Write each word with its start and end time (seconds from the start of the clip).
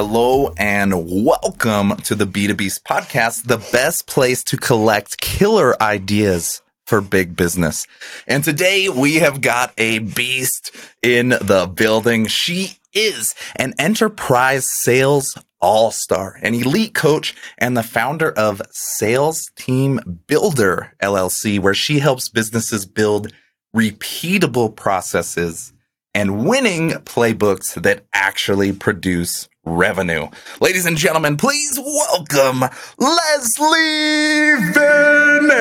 Hello 0.00 0.52
and 0.56 1.24
welcome 1.24 1.96
to 2.04 2.14
the 2.14 2.24
B2Beast 2.24 2.84
podcast, 2.84 3.48
the 3.48 3.58
best 3.72 4.06
place 4.06 4.44
to 4.44 4.56
collect 4.56 5.20
killer 5.20 5.74
ideas 5.82 6.62
for 6.86 7.00
big 7.00 7.34
business. 7.34 7.84
And 8.24 8.44
today 8.44 8.88
we 8.88 9.16
have 9.16 9.40
got 9.40 9.72
a 9.76 9.98
beast 9.98 10.70
in 11.02 11.30
the 11.30 11.68
building. 11.74 12.28
She 12.28 12.78
is 12.94 13.34
an 13.56 13.74
enterprise 13.76 14.70
sales 14.70 15.36
all 15.60 15.90
star, 15.90 16.38
an 16.42 16.54
elite 16.54 16.94
coach, 16.94 17.34
and 17.58 17.76
the 17.76 17.82
founder 17.82 18.30
of 18.30 18.62
Sales 18.70 19.50
Team 19.56 20.22
Builder 20.28 20.94
LLC, 21.02 21.58
where 21.58 21.74
she 21.74 21.98
helps 21.98 22.28
businesses 22.28 22.86
build 22.86 23.32
repeatable 23.74 24.76
processes 24.76 25.72
and 26.18 26.44
winning 26.44 26.90
playbooks 26.90 27.80
that 27.80 28.04
actually 28.12 28.72
produce 28.72 29.48
revenue. 29.64 30.26
Ladies 30.60 30.84
and 30.84 30.96
gentlemen, 30.96 31.36
please 31.36 31.78
welcome 31.78 32.64
Leslie 32.98 34.56
Venetz. 34.72 35.60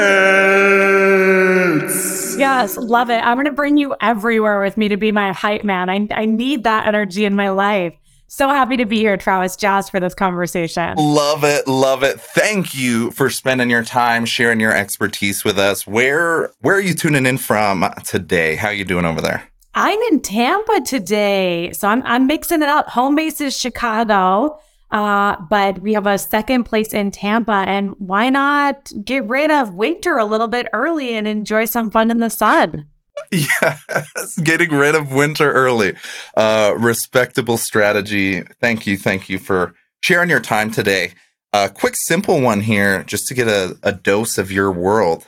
Yes, 2.39 2.75
love 2.75 3.11
it. 3.11 3.19
I'm 3.23 3.35
going 3.35 3.45
to 3.45 3.51
bring 3.51 3.77
you 3.77 3.95
everywhere 4.01 4.59
with 4.59 4.77
me 4.77 4.87
to 4.87 4.97
be 4.97 5.11
my 5.11 5.31
hype 5.31 5.63
man. 5.63 5.91
I, 5.91 6.07
I 6.09 6.25
need 6.25 6.63
that 6.63 6.87
energy 6.87 7.23
in 7.23 7.35
my 7.35 7.49
life. 7.49 7.93
So 8.25 8.49
happy 8.49 8.77
to 8.77 8.85
be 8.85 8.97
here, 8.97 9.15
Travis 9.15 9.55
Jazz, 9.57 9.91
for 9.91 9.99
this 9.99 10.15
conversation. 10.15 10.95
Love 10.97 11.43
it, 11.43 11.67
love 11.67 12.01
it. 12.01 12.19
Thank 12.19 12.73
you 12.73 13.11
for 13.11 13.29
spending 13.29 13.69
your 13.69 13.83
time 13.83 14.25
sharing 14.25 14.59
your 14.59 14.73
expertise 14.73 15.45
with 15.45 15.59
us. 15.59 15.85
Where 15.85 16.49
where 16.61 16.75
are 16.75 16.81
you 16.81 16.95
tuning 16.95 17.27
in 17.27 17.37
from 17.37 17.85
today? 18.03 18.55
How 18.55 18.69
are 18.69 18.73
you 18.73 18.85
doing 18.85 19.05
over 19.05 19.21
there? 19.21 19.51
I'm 19.79 19.99
in 20.11 20.21
Tampa 20.21 20.81
today, 20.81 21.71
so 21.71 21.87
I'm 21.87 22.01
I'm 22.03 22.25
mixing 22.25 22.63
it 22.63 22.67
up. 22.67 22.89
Home 22.89 23.13
base 23.13 23.39
is 23.39 23.55
Chicago, 23.55 24.59
uh, 24.89 25.35
but 25.51 25.83
we 25.83 25.93
have 25.93 26.07
a 26.07 26.17
second 26.17 26.63
place 26.63 26.95
in 26.95 27.11
Tampa, 27.11 27.63
and 27.67 27.91
why 27.99 28.31
not 28.31 28.91
get 29.05 29.27
rid 29.27 29.51
of 29.51 29.75
winter 29.75 30.17
a 30.17 30.25
little 30.25 30.47
bit 30.47 30.67
early 30.73 31.13
and 31.13 31.27
enjoy 31.27 31.65
some 31.65 31.91
fun 31.91 32.09
in 32.09 32.17
the 32.17 32.31
sun? 32.31 32.87
Yes, 33.31 34.39
getting 34.43 34.71
rid 34.71 34.95
of 34.95 35.11
winter 35.11 35.51
early. 35.51 35.95
Uh, 36.35 36.73
respectable 36.77 37.57
strategy. 37.57 38.41
Thank 38.61 38.87
you. 38.87 38.97
Thank 38.97 39.29
you 39.29 39.37
for 39.37 39.75
sharing 40.01 40.29
your 40.29 40.39
time 40.39 40.71
today. 40.71 41.13
A 41.53 41.69
quick, 41.69 41.95
simple 41.95 42.41
one 42.41 42.61
here, 42.61 43.03
just 43.03 43.27
to 43.27 43.33
get 43.33 43.47
a, 43.47 43.77
a 43.83 43.91
dose 43.91 44.37
of 44.37 44.51
your 44.51 44.71
world. 44.71 45.27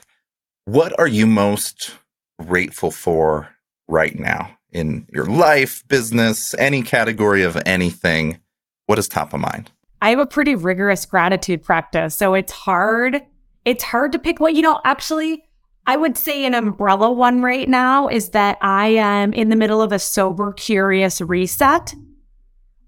What 0.65 0.97
are 0.99 1.07
you 1.07 1.27
most 1.27 1.95
grateful 2.39 2.91
for 2.91 3.49
right 3.89 4.17
now 4.17 4.49
in 4.71 5.05
your 5.11 5.25
life, 5.25 5.85
business, 5.87 6.53
any 6.57 6.81
category 6.81 7.43
of 7.43 7.57
anything? 7.65 8.39
What 8.85 8.99
is 8.99 9.07
top 9.07 9.33
of 9.33 9.41
mind? 9.41 9.71
I 10.01 10.11
have 10.11 10.19
a 10.19 10.25
pretty 10.25 10.55
rigorous 10.55 11.05
gratitude 11.05 11.63
practice. 11.63 12.15
So 12.15 12.33
it's 12.33 12.53
hard. 12.53 13.21
It's 13.65 13.83
hard 13.83 14.13
to 14.13 14.19
pick 14.19 14.39
what, 14.39 14.53
you 14.53 14.61
know, 14.61 14.79
actually, 14.85 15.43
I 15.85 15.97
would 15.97 16.17
say 16.17 16.45
an 16.45 16.53
umbrella 16.53 17.11
one 17.11 17.41
right 17.41 17.67
now 17.67 18.07
is 18.07 18.29
that 18.29 18.57
I 18.61 18.89
am 18.89 19.33
in 19.33 19.49
the 19.49 19.55
middle 19.55 19.81
of 19.81 19.91
a 19.91 19.99
sober, 19.99 20.53
curious 20.53 21.19
reset, 21.19 21.93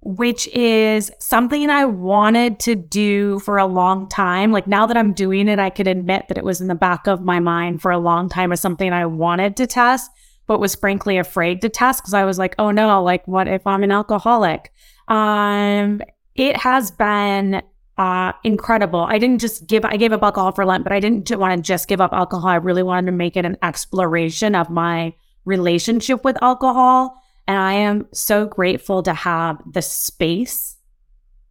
which 0.01 0.47
is 0.49 1.11
something 1.19 1.69
I 1.69 1.85
wanted 1.85 2.59
to 2.61 2.75
do 2.75 3.39
for 3.39 3.57
a 3.57 3.65
long 3.65 4.07
time. 4.07 4.51
Like 4.51 4.67
now 4.67 4.85
that 4.85 4.97
I'm 4.97 5.13
doing 5.13 5.47
it, 5.47 5.59
I 5.59 5.69
could 5.69 5.87
admit 5.87 6.27
that 6.27 6.37
it 6.37 6.43
was 6.43 6.61
in 6.61 6.67
the 6.67 6.75
back 6.75 7.07
of 7.07 7.21
my 7.21 7.39
mind 7.39 7.81
for 7.81 7.91
a 7.91 7.99
long 7.99 8.29
time 8.29 8.51
as 8.51 8.61
something 8.61 8.93
I 8.93 9.05
wanted 9.05 9.57
to 9.57 9.67
test, 9.67 10.09
but 10.51 10.59
was 10.59 10.75
frankly 10.75 11.17
afraid 11.17 11.61
to 11.61 11.69
test 11.69 12.03
because 12.03 12.13
I 12.13 12.25
was 12.25 12.37
like, 12.37 12.55
oh 12.59 12.71
no, 12.71 13.01
like 13.01 13.25
what 13.25 13.47
if 13.47 13.65
I'm 13.65 13.83
an 13.83 13.91
alcoholic? 13.91 14.73
Um, 15.07 16.01
it 16.35 16.57
has 16.57 16.91
been 16.91 17.61
uh, 17.97 18.33
incredible. 18.43 18.99
I 18.99 19.17
didn't 19.17 19.39
just 19.39 19.65
give, 19.65 19.85
I 19.85 19.95
gave 19.95 20.11
up 20.11 20.21
alcohol 20.21 20.51
for 20.51 20.65
Lent, 20.65 20.83
but 20.83 20.91
I 20.91 20.99
didn't 20.99 21.31
want 21.39 21.55
to 21.55 21.61
just 21.65 21.87
give 21.87 22.01
up 22.01 22.11
alcohol. 22.11 22.49
I 22.49 22.55
really 22.55 22.83
wanted 22.83 23.05
to 23.05 23.13
make 23.13 23.37
it 23.37 23.45
an 23.45 23.55
exploration 23.63 24.53
of 24.53 24.69
my 24.69 25.13
relationship 25.45 26.25
with 26.25 26.35
alcohol. 26.43 27.15
And 27.47 27.57
I 27.57 27.71
am 27.71 28.09
so 28.11 28.45
grateful 28.45 29.03
to 29.03 29.13
have 29.13 29.57
the 29.71 29.81
space 29.81 30.75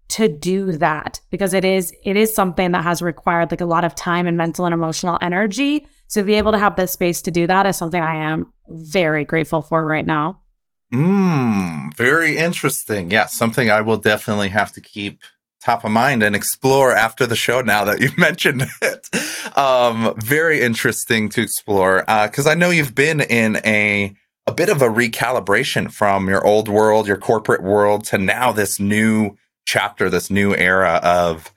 to 0.08 0.28
do 0.28 0.72
that 0.72 1.22
because 1.30 1.54
it 1.54 1.64
is 1.64 1.94
it 2.04 2.19
is 2.19 2.34
something 2.34 2.72
that 2.72 2.82
has 2.82 3.00
required 3.00 3.50
like 3.50 3.62
a 3.62 3.64
lot 3.64 3.84
of 3.84 3.94
time 3.94 4.26
and 4.26 4.36
mental 4.36 4.66
and 4.66 4.75
emotional 4.75 5.16
energy 5.22 5.86
to 6.10 6.22
be 6.22 6.34
able 6.34 6.53
to 6.53 6.59
have 6.59 6.76
the 6.76 6.87
space 6.87 7.22
to 7.22 7.31
do 7.31 7.47
that 7.47 7.66
is 7.66 7.76
something 7.76 8.03
i 8.03 8.16
am 8.16 8.53
very 8.69 9.25
grateful 9.25 9.62
for 9.62 9.84
right 9.84 10.06
now 10.06 10.41
mm, 10.93 11.94
very 11.97 12.37
interesting 12.37 13.10
yeah 13.10 13.26
something 13.26 13.71
i 13.71 13.81
will 13.81 13.98
definitely 13.98 14.49
have 14.49 14.72
to 14.72 14.81
keep 14.81 15.20
top 15.60 15.84
of 15.84 15.91
mind 15.91 16.22
and 16.22 16.34
explore 16.34 16.94
after 16.94 17.26
the 17.26 17.37
show 17.37 17.60
now 17.60 17.84
that 17.84 18.00
you 18.00 18.10
mentioned 18.19 18.65
it. 18.82 19.56
Um, 19.56 20.15
very 20.16 20.60
interesting 20.60 21.28
to 21.31 21.43
explore 21.43 22.00
because 22.00 22.47
uh, 22.47 22.50
I 22.50 22.54
know 22.54 22.70
you've 22.70 22.94
been 22.94 23.20
in 23.20 23.56
a 23.65 24.15
a 24.47 24.53
bit 24.53 24.69
of 24.69 24.82
a 24.82 24.88
recalibration 24.88 25.93
from 25.93 26.28
your 26.28 26.44
old 26.44 26.69
world, 26.69 27.06
your 27.06 27.19
corporate 27.19 27.62
world, 27.62 28.04
to 28.06 28.19
now 28.19 28.50
this 28.50 28.81
new 28.81 29.37
chapter, 29.66 30.10
this 30.10 30.31
new 30.31 30.56
era 30.56 30.99
of 31.04 31.53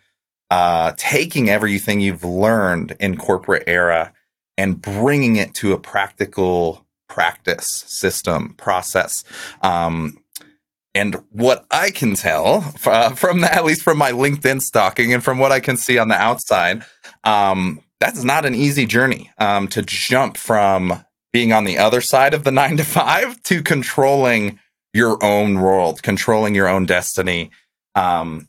uh, 0.52 0.92
taking 0.97 1.50
everything 1.50 2.02
you've 2.02 2.25
learned 2.25 2.96
in 3.00 3.18
corporate 3.18 3.63
era 3.68 4.13
and 4.58 4.81
bringing 4.81 5.36
it 5.36 5.53
to 5.56 5.74
a 5.74 5.80
practical 5.80 6.86
practice 7.08 7.84
system 7.88 8.56
process. 8.58 9.24
Um, 9.62 10.18
and 10.96 11.16
what 11.31 11.66
I 11.72 11.90
can 11.90 12.16
tell 12.16 12.74
uh, 12.86 13.12
from 13.16 13.42
that, 13.42 13.58
at 13.58 13.66
least 13.66 13.81
from 13.81 13.97
my 13.97 14.12
LinkedIn 14.12 14.62
stalking 14.62 15.13
and 15.13 15.24
from 15.24 15.40
what 15.40 15.52
I 15.52 15.59
can 15.59 15.75
see 15.75 15.97
on 15.97 16.08
the 16.08 16.16
outside, 16.16 16.84
um, 17.24 17.81
that's 18.00 18.24
not 18.24 18.46
an 18.46 18.53
easy 18.53 18.86
journey 18.86 19.31
um, 19.40 19.68
to 19.69 19.81
jump 19.81 20.38
from 20.38 21.03
being 21.31 21.52
on 21.52 21.63
the 21.63 21.78
other 21.78 22.02
side 22.02 22.34
of 22.34 22.44
the 22.44 22.52
nine 22.62 22.78
to 22.78 22.84
five 22.84 23.42
to 23.44 23.63
controlling 23.63 24.59
your 24.94 25.24
own 25.24 25.62
world, 25.62 26.03
controlling 26.03 26.53
your 26.53 26.68
own 26.68 26.86
destiny 26.86 27.50
um, 27.96 28.47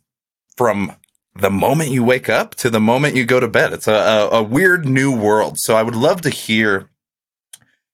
from 0.56 0.92
the 1.36 1.50
moment 1.50 1.90
you 1.90 2.04
wake 2.04 2.28
up 2.28 2.54
to 2.56 2.70
the 2.70 2.80
moment 2.80 3.16
you 3.16 3.24
go 3.24 3.40
to 3.40 3.48
bed. 3.48 3.72
It's 3.72 3.88
a, 3.88 3.92
a, 3.92 4.28
a 4.38 4.42
weird 4.42 4.86
new 4.86 5.14
world. 5.14 5.58
So 5.58 5.76
I 5.76 5.82
would 5.82 5.96
love 5.96 6.20
to 6.22 6.30
hear 6.30 6.90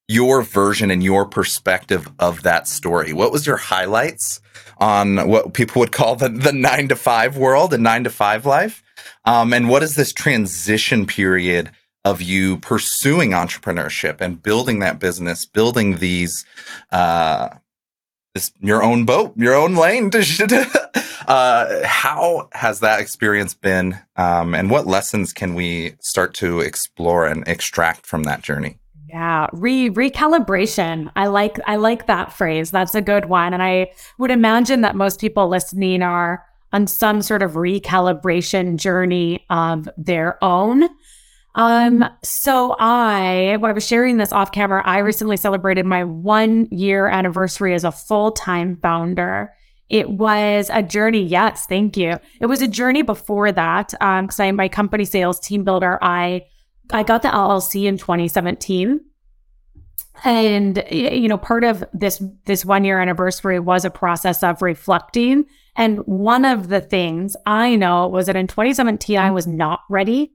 your 0.09 0.43
version 0.43 0.91
and 0.91 1.03
your 1.03 1.25
perspective 1.25 2.09
of 2.19 2.43
that 2.43 2.67
story. 2.67 3.13
What 3.13 3.33
was 3.33 3.47
your 3.47 3.57
highlights 3.57 4.41
on 4.79 5.29
what 5.29 5.55
people 5.55 5.81
would 5.81 5.93
call 5.93 6.17
the, 6.17 6.29
the 6.29 6.53
nine 6.53 6.89
to 6.89 6.97
five 6.97 7.37
world 7.37 7.73
and 7.73 7.83
nine 7.83 8.05
to 8.05 8.11
five 8.11 8.45
life? 8.45 8.83
Um, 9.25 9.53
and 9.53 9.69
what 9.69 9.83
is 9.83 9.95
this 9.95 10.13
transition 10.13 11.07
period 11.07 11.71
of 12.05 12.21
you 12.23 12.57
pursuing 12.59 13.31
entrepreneurship 13.31 14.21
and 14.21 14.43
building 14.43 14.81
that 14.81 14.99
business, 14.99 15.47
building 15.47 15.99
these, 15.99 16.45
uh, 16.91 17.51
this, 18.35 18.53
your 18.61 18.83
own 18.83 19.05
boat, 19.05 19.37
your 19.37 19.55
own 19.55 19.77
lane. 19.77 20.11
uh, 21.27 21.87
how 21.87 22.49
has 22.53 22.81
that 22.81 23.01
experience 23.01 23.55
been? 23.55 23.99
Um, 24.17 24.55
and 24.55 24.71
what 24.71 24.87
lessons 24.87 25.33
can 25.33 25.55
we 25.55 25.95
start 26.01 26.35
to 26.35 26.61
explore 26.61 27.27
and 27.27 27.47
extract 27.47 28.07
from 28.07 28.25
that 28.25 28.43
journey? 28.43 28.79
Yeah, 29.09 29.49
re 29.53 29.91
recalibration. 29.91 31.11
I 31.17 31.27
like 31.27 31.59
I 31.67 31.77
like 31.77 32.07
that 32.07 32.33
phrase. 32.33 32.71
That's 32.71 32.95
a 32.95 33.03
good 33.03 33.25
one. 33.25 33.53
And 33.53 33.63
I 33.63 33.91
would 34.19 34.31
imagine 34.31 34.83
that 34.83 34.95
most 34.95 35.21
people 35.21 35.49
listening 35.49 36.03
are 36.03 36.45
on 36.73 36.87
some 36.87 37.21
sort 37.21 37.43
of 37.43 37.53
recalibration 37.53 38.77
journey 38.77 39.45
of 39.51 39.89
their 39.97 40.43
own. 40.45 40.89
Um, 41.57 42.05
so 42.23 42.77
I, 42.79 43.57
when 43.59 43.71
I 43.71 43.75
was 43.75 43.87
sharing 43.87 44.19
this 44.19 44.33
off 44.33 44.53
camera, 44.53 44.83
I 44.85 44.99
recently 44.99 45.37
celebrated 45.37 45.85
my 45.85 46.05
one 46.05 46.69
year 46.71 47.09
anniversary 47.09 47.75
as 47.75 47.85
a 47.85 47.91
full 47.91 48.31
time 48.33 48.79
founder. 48.81 49.53
It 49.91 50.09
was 50.09 50.71
a 50.73 50.83
journey. 50.83 51.23
Yes, 51.23 51.67
thank 51.67 51.97
you. 51.97 52.19
It 52.41 52.47
was 52.47 52.63
a 52.63 52.69
journey 52.69 53.03
before 53.03 53.51
that. 53.51 53.93
Um, 54.01 54.27
because 54.27 54.41
I'm 54.41 54.57
my 54.57 54.69
company 54.69 55.05
sales 55.05 55.41
team 55.41 55.65
builder. 55.65 55.99
I 56.01 56.47
I 56.93 57.03
got 57.03 57.23
the 57.23 57.29
LLC 57.29 57.85
in 57.85 57.99
2017. 57.99 59.01
And 60.23 60.85
you 60.91 61.29
know, 61.29 61.39
part 61.39 61.65
of 61.65 61.85
this 61.93 62.23
this 62.47 62.65
one 62.65 62.85
year 62.85 63.01
anniversary 63.01 63.59
was 63.59 63.85
a 63.85 63.91
process 63.91 64.43
of 64.43 64.63
reflecting. 64.63 65.45
And 65.75 65.99
one 66.01 66.45
of 66.45 66.69
the 66.69 66.81
things 66.81 67.37
I 67.45 67.75
know 67.75 68.07
was 68.07 68.27
that 68.27 68.37
in 68.37 68.47
2017 68.47 69.19
I 69.19 69.31
was 69.31 69.47
not 69.47 69.81
ready 69.89 70.35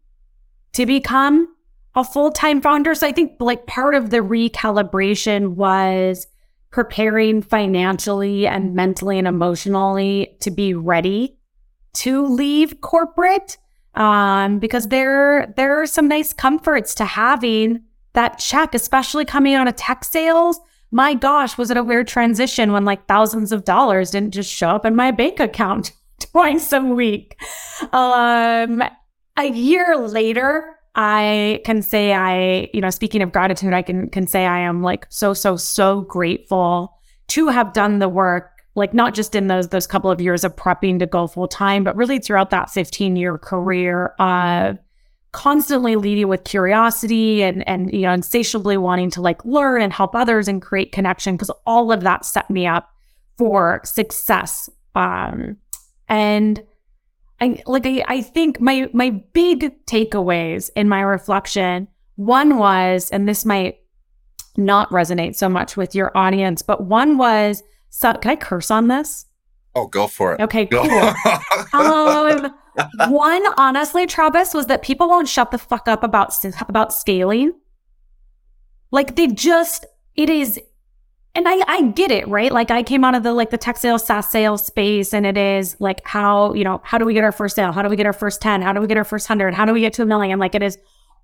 to 0.73 0.85
become 0.85 1.47
a 1.95 2.03
full-time 2.03 2.61
founder. 2.61 2.93
So 2.93 3.07
I 3.07 3.13
think 3.13 3.33
like 3.39 3.67
part 3.67 3.95
of 3.95 4.09
the 4.09 4.17
recalibration 4.17 5.55
was 5.55 6.27
preparing 6.75 7.41
financially 7.41 8.45
and 8.45 8.75
mentally 8.75 9.17
and 9.17 9.29
emotionally 9.29 10.35
to 10.41 10.51
be 10.51 10.73
ready 10.73 11.37
to 11.93 12.25
leave 12.25 12.81
corporate 12.81 13.57
um, 13.93 14.59
because 14.59 14.89
there 14.89 15.53
there 15.55 15.81
are 15.81 15.85
some 15.85 16.09
nice 16.09 16.33
comforts 16.33 16.93
to 16.93 17.05
having 17.05 17.81
that 18.11 18.39
check, 18.39 18.75
especially 18.75 19.23
coming 19.23 19.53
out 19.53 19.69
of 19.69 19.77
tech 19.77 20.03
sales. 20.03 20.59
My 20.91 21.13
gosh, 21.13 21.57
was 21.57 21.71
it 21.71 21.77
a 21.77 21.83
weird 21.83 22.09
transition 22.09 22.73
when 22.73 22.83
like 22.83 23.07
thousands 23.07 23.53
of 23.53 23.63
dollars 23.63 24.11
didn't 24.11 24.33
just 24.33 24.51
show 24.51 24.71
up 24.71 24.85
in 24.85 24.97
my 24.97 25.11
bank 25.11 25.39
account 25.39 25.93
twice 26.19 26.73
a 26.73 26.81
week. 26.81 27.39
Um, 27.93 28.83
a 29.37 29.45
year 29.45 29.95
later, 29.95 30.74
I 30.95 31.61
can 31.65 31.81
say 31.81 32.13
I, 32.13 32.69
you 32.73 32.81
know, 32.81 32.89
speaking 32.89 33.21
of 33.21 33.31
gratitude, 33.31 33.73
I 33.73 33.81
can 33.81 34.09
can 34.09 34.27
say 34.27 34.45
I 34.45 34.59
am 34.59 34.81
like 34.81 35.05
so 35.09 35.33
so 35.33 35.57
so 35.57 36.01
grateful 36.01 36.97
to 37.27 37.49
have 37.49 37.73
done 37.73 37.99
the 37.99 38.09
work, 38.09 38.51
like 38.75 38.93
not 38.93 39.13
just 39.13 39.35
in 39.35 39.47
those 39.47 39.69
those 39.69 39.87
couple 39.87 40.09
of 40.09 40.21
years 40.21 40.43
of 40.43 40.55
prepping 40.55 40.99
to 40.99 41.05
go 41.05 41.27
full 41.27 41.47
time, 41.47 41.83
but 41.83 41.95
really 41.95 42.19
throughout 42.19 42.49
that 42.51 42.69
15 42.69 43.15
year 43.15 43.37
career 43.37 44.13
of 44.19 44.77
constantly 45.33 45.97
leading 45.97 46.29
with 46.29 46.45
curiosity 46.45 47.43
and 47.43 47.67
and 47.67 47.91
you 47.91 48.03
know 48.03 48.13
insatiably 48.13 48.77
wanting 48.77 49.09
to 49.09 49.21
like 49.21 49.43
learn 49.43 49.81
and 49.81 49.91
help 49.91 50.15
others 50.15 50.47
and 50.47 50.61
create 50.61 50.93
connection 50.93 51.35
because 51.35 51.51
all 51.65 51.91
of 51.91 52.01
that 52.01 52.23
set 52.23 52.49
me 52.49 52.65
up 52.65 52.89
for 53.37 53.81
success. 53.83 54.69
Um, 54.95 55.57
and 56.07 56.63
I 57.45 57.61
like 57.65 57.85
I, 57.85 58.03
I 58.07 58.21
think 58.21 58.59
my 58.59 58.89
my 58.93 59.11
big 59.33 59.85
takeaways 59.85 60.69
in 60.75 60.89
my 60.89 61.01
reflection 61.01 61.87
one 62.15 62.57
was 62.57 63.11
and 63.11 63.27
this 63.27 63.45
might 63.45 63.79
not 64.57 64.89
resonate 64.89 65.35
so 65.35 65.47
much 65.47 65.77
with 65.77 65.93
your 65.93 66.15
audience 66.17 66.61
but 66.61 66.85
one 66.85 67.17
was 67.17 67.61
so 67.89 68.13
can 68.13 68.31
I 68.31 68.35
curse 68.35 68.71
on 68.71 68.87
this? 68.87 69.25
Oh, 69.73 69.87
go 69.87 70.07
for 70.07 70.33
it. 70.33 70.41
Okay, 70.41 70.65
go. 70.65 70.83
cool. 70.87 71.81
um, 71.81 72.53
one 73.09 73.43
honestly 73.57 74.05
Travis 74.05 74.53
was 74.53 74.65
that 74.67 74.81
people 74.81 75.07
won't 75.07 75.29
shut 75.29 75.51
the 75.51 75.57
fuck 75.57 75.87
up 75.87 76.03
about 76.03 76.33
about 76.67 76.93
scaling. 76.93 77.53
Like 78.91 79.15
they 79.15 79.27
just 79.27 79.85
it 80.15 80.29
is 80.29 80.59
and 81.35 81.47
I, 81.47 81.59
I 81.67 81.81
get 81.89 82.11
it, 82.11 82.27
right? 82.29 82.51
Like 82.51 82.71
I 82.71 82.81
came 82.81 83.03
out 83.03 83.13
of 83.13 83.23
the 83.23 83.33
like 83.33 83.49
the 83.49 83.57
tech 83.57 83.77
sales, 83.77 84.05
SaaS 84.05 84.31
sales 84.31 84.65
space, 84.65 85.13
and 85.13 85.25
it 85.25 85.37
is 85.37 85.75
like 85.79 86.01
how, 86.05 86.53
you 86.53 86.63
know, 86.63 86.81
how 86.83 86.97
do 86.97 87.05
we 87.05 87.13
get 87.13 87.25
our 87.25 87.33
first 87.33 87.57
sale? 87.57 87.73
How 87.73 87.81
do 87.81 87.89
we 87.89 87.97
get 87.97 88.05
our 88.05 88.13
first 88.13 88.41
10? 88.41 88.61
How 88.61 88.71
do 88.71 88.79
we 88.79 88.87
get 88.87 88.97
our 88.97 89.03
first 89.03 89.27
hundred? 89.27 89.53
How 89.53 89.65
do 89.65 89.73
we 89.73 89.81
get 89.81 89.93
to 89.93 90.03
a 90.03 90.05
million? 90.05 90.39
Like 90.39 90.55
it 90.55 90.63
is 90.63 90.77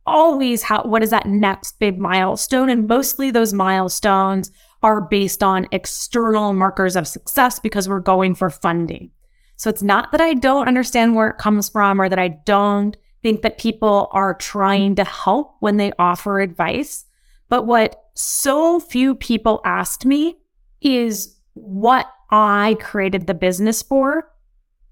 always 0.06 0.64
how 0.64 0.84
what 0.84 1.02
is 1.02 1.12
that 1.12 1.28
next 1.28 1.80
big 1.80 1.98
milestone? 1.98 2.70
And 2.70 2.88
mostly 2.88 3.32
those 3.32 3.54
milestones 3.54 4.52
are 4.84 5.00
based 5.00 5.44
on 5.44 5.68
external 5.72 6.54
markers 6.54 6.96
of 6.96 7.08
success 7.08 7.60
because 7.60 7.88
we're 7.88 8.00
going 8.00 8.36
for 8.36 8.50
funding. 8.50 9.12
So 9.56 9.70
it's 9.70 9.84
not 9.84 10.12
that 10.12 10.22
I 10.22 10.34
don't 10.34 10.68
understand 10.68 11.16
where 11.16 11.30
it 11.30 11.38
comes 11.38 11.70
from 11.70 12.02
or 12.02 12.10
that 12.10 12.20
I 12.20 12.30
don't 12.46 12.98
think 13.22 13.44
that 13.44 13.60
people 13.60 14.10
are 14.12 14.34
trying 14.34 14.96
to 14.96 15.04
help 15.04 15.56
when 15.60 15.78
they 15.78 15.94
offer 16.00 16.40
advice. 16.40 17.06
But 17.48 17.68
what 17.68 18.11
so 18.22 18.80
few 18.80 19.16
people 19.16 19.62
asked 19.66 20.06
me 20.06 20.38
is 20.82 21.36
what 21.54 22.06
I 22.30 22.78
created 22.80 23.28
the 23.28 23.34
business 23.34 23.82
for 23.82 24.32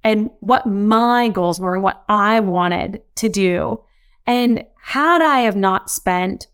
and 0.04 0.30
what 0.40 0.66
my 0.66 1.30
goals 1.30 1.60
were 1.60 1.76
and 1.76 1.84
what 1.84 2.04
I 2.10 2.40
wanted 2.40 3.02
to 3.16 3.30
do. 3.30 3.84
And 4.26 4.64
had 4.82 5.22
I 5.22 5.42
have 5.42 5.56
not 5.56 5.90
spent 5.92 6.48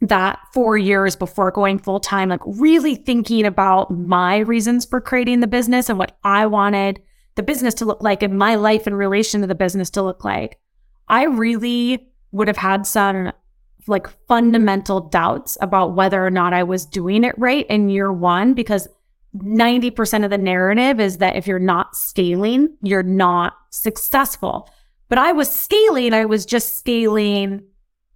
that 0.00 0.38
four 0.52 0.76
years 0.76 1.16
before 1.16 1.50
going 1.50 1.78
full 1.78 2.00
time, 2.00 2.28
like 2.28 2.40
really 2.44 2.96
thinking 2.96 3.46
about 3.46 3.90
my 3.90 4.38
reasons 4.38 4.84
for 4.84 5.00
creating 5.00 5.40
the 5.40 5.46
business 5.46 5.88
and 5.88 5.98
what 5.98 6.18
I 6.22 6.46
wanted 6.46 7.00
the 7.36 7.42
business 7.42 7.74
to 7.74 7.84
look 7.84 8.02
like 8.02 8.22
and 8.22 8.38
my 8.38 8.54
life 8.56 8.86
in 8.86 8.94
relation 8.94 9.40
to 9.40 9.46
the 9.46 9.54
business 9.54 9.90
to 9.90 10.02
look 10.02 10.22
like, 10.22 10.60
I 11.08 11.24
really 11.24 12.08
would 12.30 12.48
have 12.48 12.58
had 12.58 12.86
some 12.86 13.32
like 13.86 14.08
fundamental 14.26 15.00
doubts 15.00 15.58
about 15.60 15.94
whether 15.94 16.24
or 16.24 16.30
not 16.30 16.52
I 16.52 16.62
was 16.62 16.86
doing 16.86 17.24
it 17.24 17.38
right 17.38 17.66
in 17.68 17.88
year 17.88 18.12
one 18.12 18.54
because 18.54 18.88
90% 19.36 20.24
of 20.24 20.30
the 20.30 20.38
narrative 20.38 21.00
is 21.00 21.18
that 21.18 21.36
if 21.36 21.46
you're 21.46 21.58
not 21.58 21.96
scaling, 21.96 22.76
you're 22.82 23.02
not 23.02 23.54
successful. 23.70 24.70
But 25.08 25.18
I 25.18 25.32
was 25.32 25.50
scaling, 25.50 26.14
I 26.14 26.24
was 26.24 26.46
just 26.46 26.78
scaling 26.78 27.64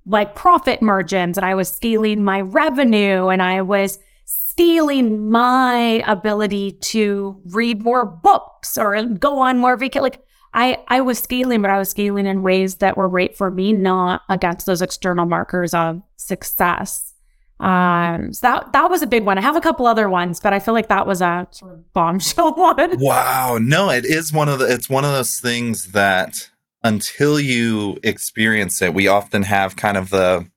like 0.07 0.35
profit 0.35 0.81
margins 0.81 1.37
and 1.37 1.45
I 1.45 1.55
was 1.55 1.69
scaling 1.69 2.25
my 2.25 2.41
revenue 2.41 3.29
and 3.29 3.43
I 3.43 3.63
was 3.63 3.99
scaling 4.25 5.31
my 5.31 6.03
ability 6.07 6.73
to 6.73 7.41
read 7.47 7.83
more 7.83 8.07
books 8.07 8.79
or 8.79 9.03
go 9.05 9.39
on 9.39 9.59
more 9.59 9.77
vacation. 9.77 10.03
Like 10.03 10.23
I, 10.59 10.79
I 10.89 11.03
was 11.03 11.21
scaling, 11.21 11.63
but 11.63 11.71
I 11.71 11.79
was 11.79 11.89
scaling 11.89 12.27
in 12.27 12.43
ways 12.43 12.77
that 12.77 12.97
were 12.97 13.09
right 13.09 13.35
for 13.37 13.49
me, 13.49 13.73
not 13.73 14.23
against 14.29 14.67
those 14.67 14.83
external 14.83 15.25
markers 15.25 15.73
of 15.73 16.03
success. 16.17 17.15
Um, 17.61 18.33
so 18.33 18.49
that 18.49 18.73
that 18.73 18.91
was 18.91 19.01
a 19.01 19.07
big 19.07 19.25
one. 19.25 19.39
I 19.39 19.41
have 19.41 19.55
a 19.55 19.61
couple 19.61 19.87
other 19.87 20.09
ones, 20.09 20.41
but 20.41 20.53
I 20.53 20.59
feel 20.59 20.75
like 20.75 20.89
that 20.89 21.07
was 21.07 21.23
a 21.23 21.47
sort 21.53 21.75
of 21.75 21.93
bombshell 21.93 22.55
one. 22.57 22.99
Wow, 22.99 23.59
no, 23.61 23.91
it 23.91 24.05
is 24.05 24.33
one 24.33 24.49
of 24.49 24.59
the. 24.59 24.65
It's 24.67 24.91
one 24.91 25.05
of 25.05 25.13
those 25.13 25.39
things 25.39 25.93
that 25.93 26.51
until 26.83 27.39
you 27.39 27.97
experience 28.03 28.83
it, 28.83 28.93
we 28.93 29.07
often 29.07 29.45
have 29.45 29.77
kind 29.77 29.97
of 29.97 30.11
the. 30.11 30.51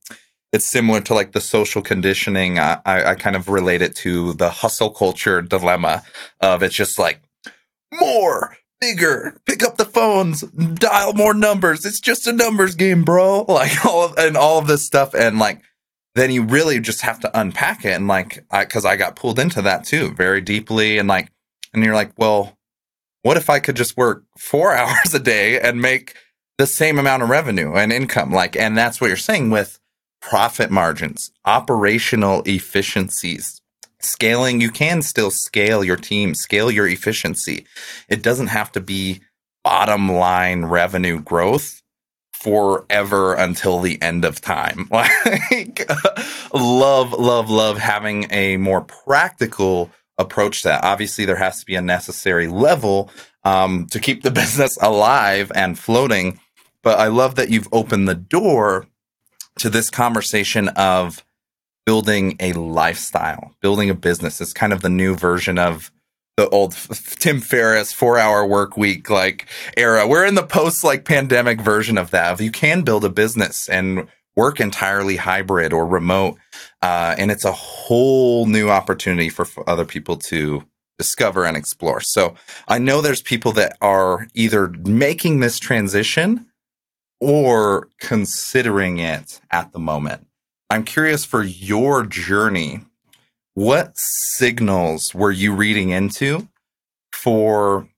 It's 0.52 0.66
similar 0.66 1.02
to 1.02 1.14
like 1.14 1.34
the 1.34 1.42
social 1.42 1.84
conditioning. 1.84 2.58
I, 2.58 2.82
I 2.86 3.16
kind 3.16 3.36
of 3.36 3.50
relate 3.50 3.84
it 3.84 3.96
to 3.98 4.34
the 4.34 4.50
hustle 4.50 4.90
culture 4.90 5.44
dilemma 5.44 6.02
of 6.42 6.64
it's 6.64 6.76
just 6.76 6.98
like 6.98 7.22
more 7.94 8.58
bigger. 8.82 9.40
Pick 9.46 9.64
up 9.64 9.78
the 9.78 9.86
phones, 9.86 10.42
dial 10.42 11.14
more 11.14 11.34
numbers. 11.34 11.86
It's 11.86 12.02
just 12.02 12.28
a 12.28 12.34
numbers 12.34 12.76
game, 12.76 13.04
bro. 13.04 13.46
Like 13.48 13.86
all 13.86 14.06
of, 14.06 14.18
and 14.18 14.36
all 14.36 14.58
of 14.58 14.68
this 14.68 14.84
stuff. 14.84 15.14
And 15.14 15.38
like, 15.38 15.62
then 16.16 16.32
you 16.32 16.44
really 16.44 16.80
just 16.80 17.02
have 17.02 17.20
to 17.22 17.40
unpack 17.40 17.86
it. 17.86 17.92
And 17.92 18.08
like, 18.08 18.44
I, 18.50 18.66
cause 18.66 18.84
I 18.84 18.98
got 18.98 19.16
pulled 19.16 19.40
into 19.40 19.62
that 19.62 19.86
too 19.86 20.14
very 20.16 20.42
deeply. 20.42 20.98
And 20.98 21.08
like, 21.08 21.32
and 21.74 21.84
you're 21.84 21.94
like, 21.94 22.12
well, 22.18 22.58
what 23.22 23.38
if 23.38 23.50
I 23.50 23.60
could 23.60 23.76
just 23.76 23.96
work 23.96 24.24
four 24.38 24.74
hours 24.76 25.14
a 25.14 25.20
day 25.20 25.60
and 25.60 25.82
make 25.82 26.16
the 26.58 26.68
same 26.68 26.98
amount 26.98 27.24
of 27.24 27.30
revenue 27.30 27.74
and 27.74 27.94
income? 27.94 28.32
Like, 28.32 28.56
and 28.56 28.78
that's 28.78 29.00
what 29.00 29.08
you're 29.08 29.18
saying 29.18 29.52
with 29.52 29.80
profit 30.22 30.72
margins, 30.72 31.32
operational 31.46 32.44
efficiencies, 32.46 33.61
scaling, 34.06 34.62
you 34.62 34.72
can 34.72 35.02
still 35.02 35.32
scale 35.32 35.84
your 35.84 35.98
team, 35.98 36.34
scale 36.36 36.72
your 36.72 36.88
efficiency. 36.88 37.66
It 38.10 38.22
doesn't 38.22 38.48
have 38.48 38.72
to 38.74 38.82
be 38.82 39.22
bottom 39.64 40.12
line 40.12 40.66
revenue 40.66 41.20
growth 41.20 41.82
forever 42.34 43.34
until 43.36 43.80
the 43.80 44.02
end 44.02 44.26
of 44.26 44.42
time. 44.42 44.90
Like, 45.52 45.90
love, 46.54 47.14
love, 47.14 47.50
love 47.50 47.78
having 47.78 48.28
a 48.32 48.58
more 48.58 48.82
practical 48.82 49.92
approach 50.18 50.64
to 50.64 50.70
that. 50.70 50.84
Obviously, 50.84 51.26
there 51.26 51.36
has 51.36 51.60
to 51.60 51.66
be 51.66 51.76
a 51.76 51.82
necessary 51.82 52.48
level 52.48 53.10
um, 53.44 53.88
to 53.88 54.00
keep 54.00 54.24
the 54.24 54.32
business 54.42 54.78
alive 54.82 55.52
and 55.56 55.78
floating. 55.78 56.40
But 56.84 57.00
I 57.00 57.08
love 57.08 57.36
that 57.36 57.50
you've 57.50 57.70
opened 57.72 58.08
the 58.08 58.16
door 58.16 58.88
to 59.60 59.70
this 59.70 59.90
conversation 59.90 60.70
of 60.70 61.24
building 61.86 62.36
a 62.40 62.54
lifestyle, 62.54 63.56
building 63.62 63.90
a 63.90 63.96
business. 63.96 64.40
It's 64.42 64.54
kind 64.54 64.74
of 64.74 64.82
the 64.82 64.90
new 64.90 65.16
version 65.16 65.58
of 65.58 65.92
the 66.38 66.48
old 66.50 66.74
Tim 67.20 67.42
Ferriss 67.42 67.92
four 67.92 68.18
hour 68.18 68.46
work 68.46 68.78
week 68.78 69.10
like 69.10 69.48
era. 69.78 70.08
We're 70.08 70.26
in 70.26 70.36
the 70.36 70.44
post 70.44 70.84
like 70.84 71.06
pandemic 71.06 71.62
version 71.62 71.98
of 71.98 72.12
that. 72.12 72.40
You 72.40 72.52
can 72.52 72.84
build 72.84 73.06
a 73.06 73.10
business 73.10 73.68
and 73.70 74.08
work 74.36 74.60
entirely 74.60 75.18
hybrid 75.18 75.74
or 75.74 75.86
remote. 75.86 76.38
Uh, 76.82 77.16
and 77.18 77.32
it's 77.32 77.46
a 77.46 77.52
whole 77.52 78.46
new 78.46 78.70
opportunity 78.70 79.30
for 79.30 79.46
other 79.70 79.86
people 79.86 80.16
to 80.16 80.64
discover 80.98 81.46
and 81.46 81.58
explore. 81.58 82.00
So 82.00 82.36
I 82.68 82.78
know 82.78 83.02
there's 83.02 83.22
people 83.22 83.52
that 83.54 83.78
are 83.82 84.28
either 84.34 84.68
making 84.68 85.40
this 85.40 85.60
transition 85.60 86.46
or 87.20 87.90
considering 88.00 89.00
it 89.00 89.42
at 89.52 89.74
the 89.74 89.80
moment. 89.80 90.28
I'm 90.72 90.86
curious 90.86 91.26
for 91.26 91.44
your 91.44 92.06
journey, 92.06 92.80
what 93.56 93.92
signals 93.98 95.14
were 95.14 95.30
you 95.30 95.54
reading 95.54 95.90
into 95.90 96.48
for 97.12 97.90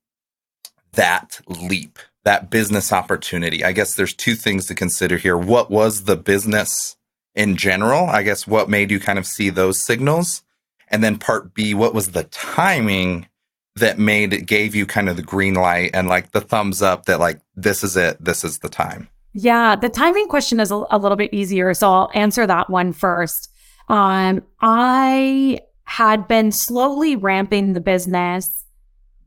that 0.94 1.40
leap, 1.48 2.00
that 2.24 2.50
business 2.50 2.92
opportunity? 2.92 3.64
I 3.64 3.74
guess 3.74 3.94
there's 3.94 4.16
two 4.16 4.34
things 4.34 4.66
to 4.66 4.74
consider 4.74 5.18
here. 5.18 5.38
What 5.38 5.70
was 5.70 6.06
the 6.06 6.16
business 6.16 6.98
in 7.36 7.58
general? 7.58 8.08
I 8.08 8.24
guess 8.24 8.48
what 8.48 8.72
made 8.72 8.90
you 8.90 9.00
kind 9.00 9.20
of 9.20 9.28
see 9.28 9.52
those 9.52 9.80
signals? 9.80 10.42
And 10.88 11.04
then 11.04 11.20
part 11.20 11.54
B, 11.54 11.76
what 11.76 11.94
was 11.94 12.14
the 12.14 12.24
timing 12.24 13.28
that 13.76 14.00
made 14.00 14.34
it 14.34 14.48
gave 14.48 14.74
you 14.74 14.88
kind 14.88 15.10
of 15.10 15.16
the 15.16 15.22
green 15.22 15.54
light 15.54 15.92
and 15.94 16.08
like 16.08 16.32
the 16.32 16.42
thumbs 16.42 16.82
up 16.82 17.06
that 17.06 17.20
like 17.20 17.40
this 17.56 17.84
is 17.84 17.96
it, 17.96 18.18
this 18.20 18.44
is 18.44 18.58
the 18.58 18.70
time? 18.70 19.10
Yeah, 19.34 19.76
the 19.76 19.90
timing 19.90 20.28
question 20.28 20.60
is 20.60 20.72
a, 20.72 20.84
a, 20.92 20.98
little 20.98 21.16
bit 21.16 21.34
easier. 21.34 21.74
So 21.74 21.92
I'll 21.92 22.12
answer 22.14 22.46
that 22.46 22.70
one 22.70 22.94
first. 22.94 23.50
Um, 23.90 24.44
I 24.62 25.60
had 25.86 26.28
been 26.28 26.52
slowly 26.52 27.16
ramping 27.16 27.74
the 27.74 27.82
business, 27.82 28.64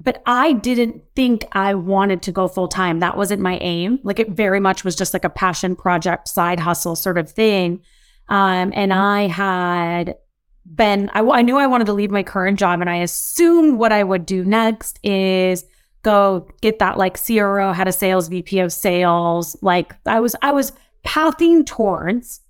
but 0.00 0.22
I 0.24 0.52
didn't 0.52 1.02
think 1.16 1.44
I 1.52 1.74
wanted 1.74 2.22
to 2.22 2.32
go 2.32 2.46
full 2.46 2.68
time. 2.68 3.00
That 3.00 3.16
wasn't 3.16 3.42
my 3.42 3.58
aim. 3.58 3.98
Like 4.04 4.20
it 4.20 4.30
very 4.30 4.60
much 4.60 4.84
was 4.84 4.94
just 4.94 5.12
like 5.12 5.24
a 5.24 5.30
passion 5.30 5.74
project, 5.74 6.28
side 6.28 6.60
hustle 6.60 6.96
sort 6.96 7.18
of 7.18 7.30
thing. 7.30 7.80
Um, 8.28 8.72
and 8.74 8.92
I 8.92 9.26
had 9.26 10.16
been, 10.64 11.10
I, 11.14 11.20
I 11.20 11.42
knew 11.42 11.56
I 11.56 11.66
wanted 11.66 11.86
to 11.86 11.92
leave 11.92 12.10
my 12.10 12.22
current 12.22 12.58
job, 12.58 12.80
and 12.80 12.90
I 12.90 12.96
assumed 12.96 13.78
what 13.78 13.92
I 13.92 14.02
would 14.02 14.26
do 14.26 14.44
next 14.44 14.98
is 15.02 15.64
go 16.06 16.48
get 16.62 16.78
that 16.78 16.96
like 16.96 17.20
CRO, 17.20 17.72
had 17.72 17.88
a 17.88 17.92
sales 17.92 18.28
VP 18.28 18.60
of 18.60 18.72
sales. 18.72 19.56
Like 19.60 19.94
I 20.06 20.20
was, 20.20 20.36
I 20.40 20.52
was 20.52 20.72
pathing 21.04 21.64
towards 21.64 22.40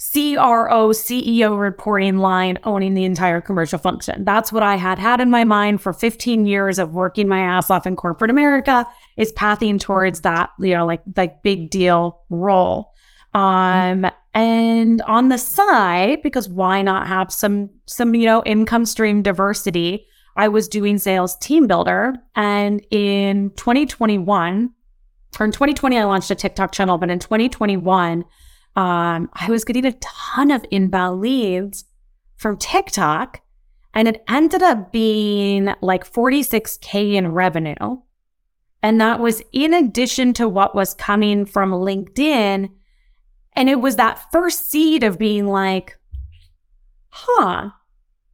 CRO, 0.00 0.90
CEO 0.92 1.60
reporting 1.60 2.18
line, 2.18 2.58
owning 2.64 2.94
the 2.94 3.04
entire 3.04 3.40
commercial 3.40 3.78
function. 3.78 4.24
That's 4.24 4.52
what 4.52 4.62
I 4.62 4.76
had 4.76 5.00
had 5.00 5.20
in 5.20 5.30
my 5.30 5.42
mind 5.42 5.82
for 5.82 5.92
15 5.92 6.46
years 6.46 6.78
of 6.78 6.94
working 6.94 7.28
my 7.28 7.40
ass 7.40 7.70
off 7.70 7.86
in 7.86 7.96
corporate 7.96 8.30
America 8.30 8.86
is 9.18 9.32
pathing 9.32 9.78
towards 9.78 10.20
that, 10.20 10.50
you 10.60 10.74
know, 10.74 10.86
like 10.86 11.02
like 11.16 11.42
big 11.42 11.70
deal 11.70 12.22
role. 12.30 12.92
Um, 13.34 14.06
and 14.32 15.02
on 15.02 15.28
the 15.28 15.38
side, 15.38 16.22
because 16.22 16.48
why 16.48 16.82
not 16.82 17.08
have 17.08 17.32
some 17.32 17.68
some 17.86 18.14
you 18.14 18.26
know 18.26 18.42
income 18.46 18.86
stream 18.86 19.22
diversity? 19.22 20.06
I 20.36 20.48
was 20.48 20.68
doing 20.68 20.98
sales 20.98 21.36
team 21.36 21.66
builder, 21.66 22.14
and 22.34 22.84
in 22.90 23.50
2021 23.56 24.70
or 25.38 25.46
in 25.46 25.52
2020, 25.52 25.96
I 25.96 26.04
launched 26.04 26.30
a 26.30 26.34
TikTok 26.34 26.72
channel, 26.72 26.98
but 26.98 27.10
in 27.10 27.18
2021, 27.18 28.24
um, 28.76 29.30
I 29.32 29.46
was 29.48 29.64
getting 29.64 29.84
a 29.84 29.92
ton 29.92 30.50
of 30.50 30.64
inbound 30.70 31.20
leads 31.20 31.84
from 32.36 32.56
TikTok, 32.56 33.40
and 33.94 34.08
it 34.08 34.24
ended 34.28 34.62
up 34.62 34.92
being 34.92 35.72
like 35.80 36.10
46k 36.10 37.14
in 37.14 37.32
revenue. 37.32 37.98
And 38.82 39.00
that 39.00 39.20
was 39.20 39.42
in 39.52 39.74
addition 39.74 40.32
to 40.34 40.48
what 40.48 40.74
was 40.74 40.94
coming 40.94 41.44
from 41.44 41.70
LinkedIn 41.70 42.70
and 43.54 43.68
it 43.68 43.80
was 43.80 43.96
that 43.96 44.30
first 44.32 44.70
seed 44.70 45.02
of 45.02 45.18
being 45.18 45.46
like, 45.46 45.98
huh, 47.08 47.70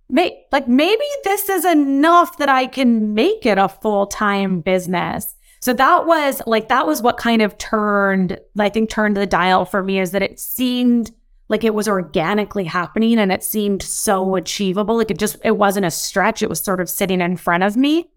may- 0.08 0.44
like 0.52 0.68
maybe 0.68 1.04
this 1.25 1.48
is 1.48 1.64
enough 1.64 2.38
that 2.38 2.48
I 2.48 2.66
can 2.66 3.14
make 3.14 3.46
it 3.46 3.58
a 3.58 3.68
full 3.68 4.06
time 4.06 4.60
business. 4.60 5.34
So 5.60 5.72
that 5.72 6.06
was 6.06 6.42
like, 6.46 6.68
that 6.68 6.86
was 6.86 7.02
what 7.02 7.16
kind 7.16 7.42
of 7.42 7.58
turned, 7.58 8.38
I 8.58 8.68
think, 8.68 8.90
turned 8.90 9.16
the 9.16 9.26
dial 9.26 9.64
for 9.64 9.82
me 9.82 9.98
is 9.98 10.12
that 10.12 10.22
it 10.22 10.38
seemed 10.38 11.10
like 11.48 11.64
it 11.64 11.75
was 11.75 11.88
organically 11.88 12.64
happening 12.64 13.18
and 13.18 13.32
it 13.32 13.42
seemed 13.42 13.82
so 13.82 14.36
achievable. 14.36 14.96
Like 14.96 15.10
it 15.10 15.18
just, 15.18 15.36
it 15.44 15.56
wasn't 15.56 15.86
a 15.86 15.90
stretch. 15.90 16.42
It 16.42 16.48
was 16.48 16.60
sort 16.60 16.80
of 16.80 16.90
sitting 16.90 17.20
in 17.20 17.36
front 17.36 17.62
of 17.62 17.76
me. 17.76 18.10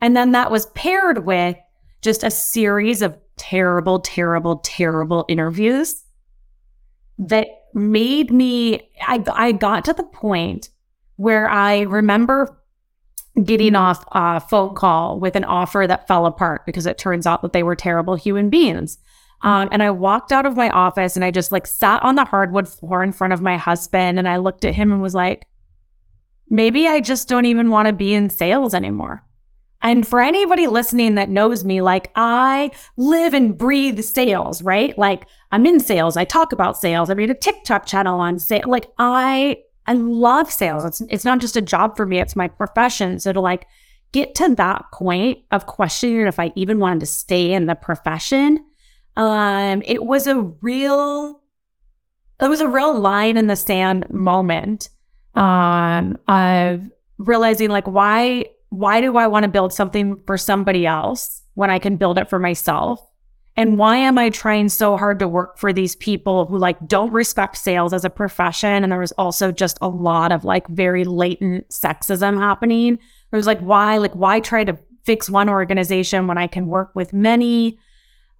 And 0.00 0.16
then 0.16 0.32
that 0.32 0.50
was 0.50 0.66
paired 0.66 1.24
with 1.26 1.56
just 2.02 2.22
a 2.22 2.30
series 2.30 3.02
of 3.02 3.18
terrible, 3.36 4.00
terrible, 4.00 4.58
terrible 4.58 5.24
interviews 5.28 6.02
that 7.18 7.48
made 7.76 8.32
me, 8.32 8.90
I, 9.06 9.22
I 9.32 9.52
got 9.52 9.84
to 9.84 9.92
the 9.92 10.02
point 10.02 10.70
where 11.16 11.48
I 11.48 11.82
remember 11.82 12.58
getting 13.44 13.74
off 13.74 14.04
a 14.12 14.40
phone 14.40 14.74
call 14.74 15.20
with 15.20 15.36
an 15.36 15.44
offer 15.44 15.84
that 15.86 16.08
fell 16.08 16.24
apart 16.24 16.64
because 16.64 16.86
it 16.86 16.96
turns 16.96 17.26
out 17.26 17.42
that 17.42 17.52
they 17.52 17.62
were 17.62 17.76
terrible 17.76 18.14
human 18.14 18.48
beings. 18.48 18.98
Um, 19.42 19.68
and 19.70 19.82
I 19.82 19.90
walked 19.90 20.32
out 20.32 20.46
of 20.46 20.56
my 20.56 20.70
office 20.70 21.16
and 21.16 21.24
I 21.24 21.30
just 21.30 21.52
like 21.52 21.66
sat 21.66 22.02
on 22.02 22.14
the 22.14 22.24
hardwood 22.24 22.66
floor 22.66 23.02
in 23.02 23.12
front 23.12 23.34
of 23.34 23.42
my 23.42 23.58
husband 23.58 24.18
and 24.18 24.26
I 24.26 24.38
looked 24.38 24.64
at 24.64 24.74
him 24.74 24.90
and 24.90 25.02
was 25.02 25.14
like, 25.14 25.46
maybe 26.48 26.88
I 26.88 27.00
just 27.00 27.28
don't 27.28 27.44
even 27.44 27.70
want 27.70 27.88
to 27.88 27.92
be 27.92 28.14
in 28.14 28.30
sales 28.30 28.72
anymore. 28.72 29.22
And 29.82 30.06
for 30.06 30.20
anybody 30.20 30.66
listening 30.66 31.14
that 31.16 31.28
knows 31.28 31.64
me, 31.64 31.80
like 31.80 32.10
I 32.16 32.70
live 32.96 33.34
and 33.34 33.56
breathe 33.56 34.00
sales, 34.00 34.62
right? 34.62 34.96
Like 34.98 35.28
I'm 35.52 35.66
in 35.66 35.80
sales. 35.80 36.16
I 36.16 36.24
talk 36.24 36.52
about 36.52 36.78
sales. 36.78 37.10
I 37.10 37.14
made 37.14 37.30
a 37.30 37.34
TikTok 37.34 37.86
channel 37.86 38.18
on 38.18 38.38
sales. 38.38 38.66
Like 38.66 38.88
I, 38.98 39.58
I 39.86 39.92
love 39.92 40.50
sales. 40.50 40.84
It's, 40.84 41.00
it's 41.02 41.24
not 41.24 41.40
just 41.40 41.56
a 41.56 41.62
job 41.62 41.96
for 41.96 42.06
me. 42.06 42.18
It's 42.18 42.36
my 42.36 42.48
profession. 42.48 43.20
So 43.20 43.32
to 43.32 43.40
like 43.40 43.66
get 44.12 44.34
to 44.36 44.54
that 44.54 44.86
point 44.92 45.38
of 45.50 45.66
questioning 45.66 46.26
if 46.26 46.40
I 46.40 46.52
even 46.56 46.78
wanted 46.78 47.00
to 47.00 47.06
stay 47.06 47.52
in 47.52 47.66
the 47.66 47.74
profession, 47.74 48.64
um, 49.16 49.82
it 49.84 50.04
was 50.04 50.26
a 50.26 50.40
real, 50.40 51.42
it 52.40 52.48
was 52.48 52.60
a 52.60 52.68
real 52.68 52.98
line 52.98 53.36
in 53.36 53.46
the 53.46 53.56
sand 53.56 54.08
moment, 54.10 54.88
um, 55.34 56.18
of 56.28 56.90
realizing 57.18 57.70
like 57.70 57.86
why 57.86 58.46
why 58.70 59.00
do 59.00 59.16
I 59.16 59.26
want 59.26 59.44
to 59.44 59.50
build 59.50 59.72
something 59.72 60.20
for 60.26 60.36
somebody 60.36 60.86
else 60.86 61.42
when 61.54 61.70
I 61.70 61.78
can 61.78 61.96
build 61.96 62.18
it 62.18 62.28
for 62.28 62.38
myself? 62.38 63.00
And 63.58 63.78
why 63.78 63.96
am 63.96 64.18
I 64.18 64.28
trying 64.28 64.68
so 64.68 64.98
hard 64.98 65.18
to 65.20 65.28
work 65.28 65.56
for 65.56 65.72
these 65.72 65.96
people 65.96 66.44
who 66.44 66.58
like 66.58 66.76
don't 66.86 67.12
respect 67.12 67.56
sales 67.56 67.94
as 67.94 68.04
a 68.04 68.10
profession? 68.10 68.82
And 68.82 68.92
there 68.92 68.98
was 68.98 69.12
also 69.12 69.50
just 69.50 69.78
a 69.80 69.88
lot 69.88 70.30
of 70.30 70.44
like 70.44 70.68
very 70.68 71.04
latent 71.04 71.68
sexism 71.70 72.38
happening. 72.38 72.94
It 72.94 73.36
was 73.36 73.46
like, 73.46 73.60
why, 73.60 73.96
like, 73.96 74.14
why 74.14 74.40
try 74.40 74.64
to 74.64 74.78
fix 75.04 75.30
one 75.30 75.48
organization 75.48 76.26
when 76.26 76.36
I 76.36 76.46
can 76.46 76.66
work 76.66 76.90
with 76.94 77.12
many? 77.14 77.78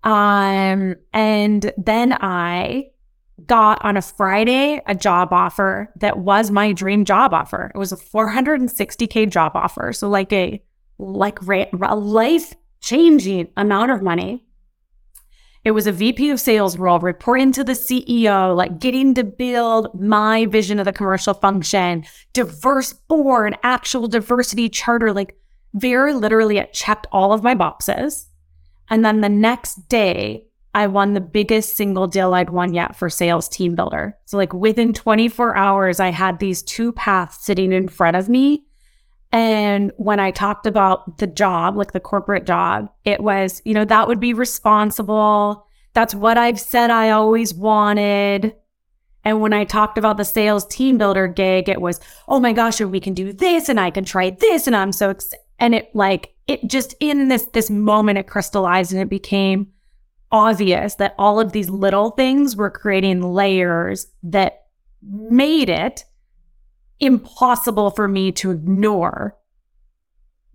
Um, 0.04 0.97
and 1.12 1.73
then 1.78 2.12
I 2.21 2.90
got 3.45 3.85
on 3.85 3.97
a 3.97 4.02
Friday 4.02 4.81
a 4.87 4.95
job 4.95 5.33
offer 5.33 5.93
that 5.97 6.19
was 6.19 6.50
my 6.50 6.73
dream 6.73 7.05
job 7.05 7.35
offer. 7.35 7.71
It 7.75 7.78
was 7.78 7.93
a 7.93 7.97
460k 7.97 9.31
job 9.31 9.52
offer, 9.55 9.93
so 9.93 10.09
like 10.09 10.33
a 10.33 10.62
like 10.99 11.38
a 11.43 11.97
life 11.97 12.55
changing 12.81 13.49
amount 13.57 13.90
of 13.90 14.02
money. 14.02 14.45
It 15.64 15.73
was 15.73 15.88
a 15.88 15.93
VP 15.93 16.31
of 16.31 16.38
sales 16.38 16.78
role, 16.78 17.00
reporting 17.00 17.50
to 17.52 17.64
the 17.64 17.73
CEO, 17.73 18.57
like 18.57 18.78
getting 18.78 19.14
to 19.14 19.25
build 19.25 20.00
my 20.00 20.47
vision 20.47 20.78
of 20.78 20.85
the 20.85 20.93
commercial 20.93 21.35
function, 21.35 22.05
diverse 22.33 22.93
board, 22.93 23.59
actual 23.64 24.07
diversity 24.07 24.69
charter, 24.69 25.12
like 25.12 25.37
very 25.75 26.14
literally 26.14 26.59
it 26.59 26.73
checked 26.73 27.09
all 27.11 27.33
of 27.33 27.43
my 27.43 27.55
boxes. 27.55 28.28
And 28.88 29.05
then 29.05 29.21
the 29.21 29.28
next 29.28 29.88
day, 29.88 30.46
I 30.76 30.88
won 30.88 31.14
the 31.14 31.23
biggest 31.23 31.75
single 31.75 32.06
deal 32.06 32.35
I'd 32.35 32.50
won 32.50 32.75
yet 32.75 32.97
for 32.97 33.09
sales 33.09 33.49
team 33.49 33.75
builder. 33.75 34.14
So, 34.26 34.37
like 34.37 34.52
within 34.52 34.92
24 34.92 35.56
hours, 35.56 36.00
I 36.00 36.11
had 36.11 36.38
these 36.38 36.62
two 36.62 36.92
paths 36.92 37.42
sitting 37.42 37.73
in 37.73 37.88
front 37.88 38.14
of 38.14 38.28
me. 38.28 38.66
And 39.33 39.90
when 39.97 40.21
I 40.21 40.33
talked 40.33 40.66
about 40.66 41.16
the 41.16 41.26
job, 41.26 41.78
like 41.78 41.92
the 41.92 41.99
corporate 41.99 42.45
job, 42.45 42.90
it 43.06 43.23
was, 43.23 43.62
you 43.64 43.73
know, 43.73 43.87
that 43.87 44.06
would 44.06 44.21
be 44.21 44.35
responsible. 44.35 45.66
That's 45.95 46.14
what 46.14 46.37
I've 46.37 46.61
said 46.61 46.90
I 46.90 47.09
always 47.09 47.54
wanted. 47.54 48.54
And 49.25 49.40
when 49.40 49.54
I 49.54 49.64
talked 49.64 49.97
about 49.97 50.18
the 50.18 50.26
sales 50.26 50.66
team 50.66 50.99
builder 50.99 51.26
gig, 51.26 51.71
it 51.71 51.80
was, 51.80 52.00
oh 52.28 52.38
my 52.38 52.52
gosh, 52.52 52.83
we 52.83 53.00
can 53.00 53.14
do 53.14 53.33
this 53.33 53.71
and 53.71 53.80
I 53.80 53.90
can 53.90 54.04
try 54.04 54.28
this. 54.28 54.66
And 54.66 54.76
I'm 54.76 54.92
so 54.92 55.09
excited. 55.09 55.42
And 55.59 55.75
it 55.75 55.88
like, 55.95 56.35
it 56.47 56.68
just 56.68 56.95
in 57.00 57.28
this, 57.28 57.47
this 57.47 57.71
moment, 57.71 58.18
it 58.18 58.26
crystallized 58.26 58.92
and 58.92 59.00
it 59.00 59.09
became, 59.09 59.73
obvious 60.30 60.97
that 60.97 61.14
all 61.18 61.40
of 61.40 61.52
these 61.52 61.71
little 61.71 62.11
things 62.11 62.56
were 62.56 62.71
creating 62.71 63.23
layers 63.23 64.06
that 64.23 64.64
made 65.02 65.68
it 65.68 66.04
impossible 66.99 67.90
for 67.90 68.09
me 68.09 68.33
to 68.33 68.50
ignore 68.50 69.37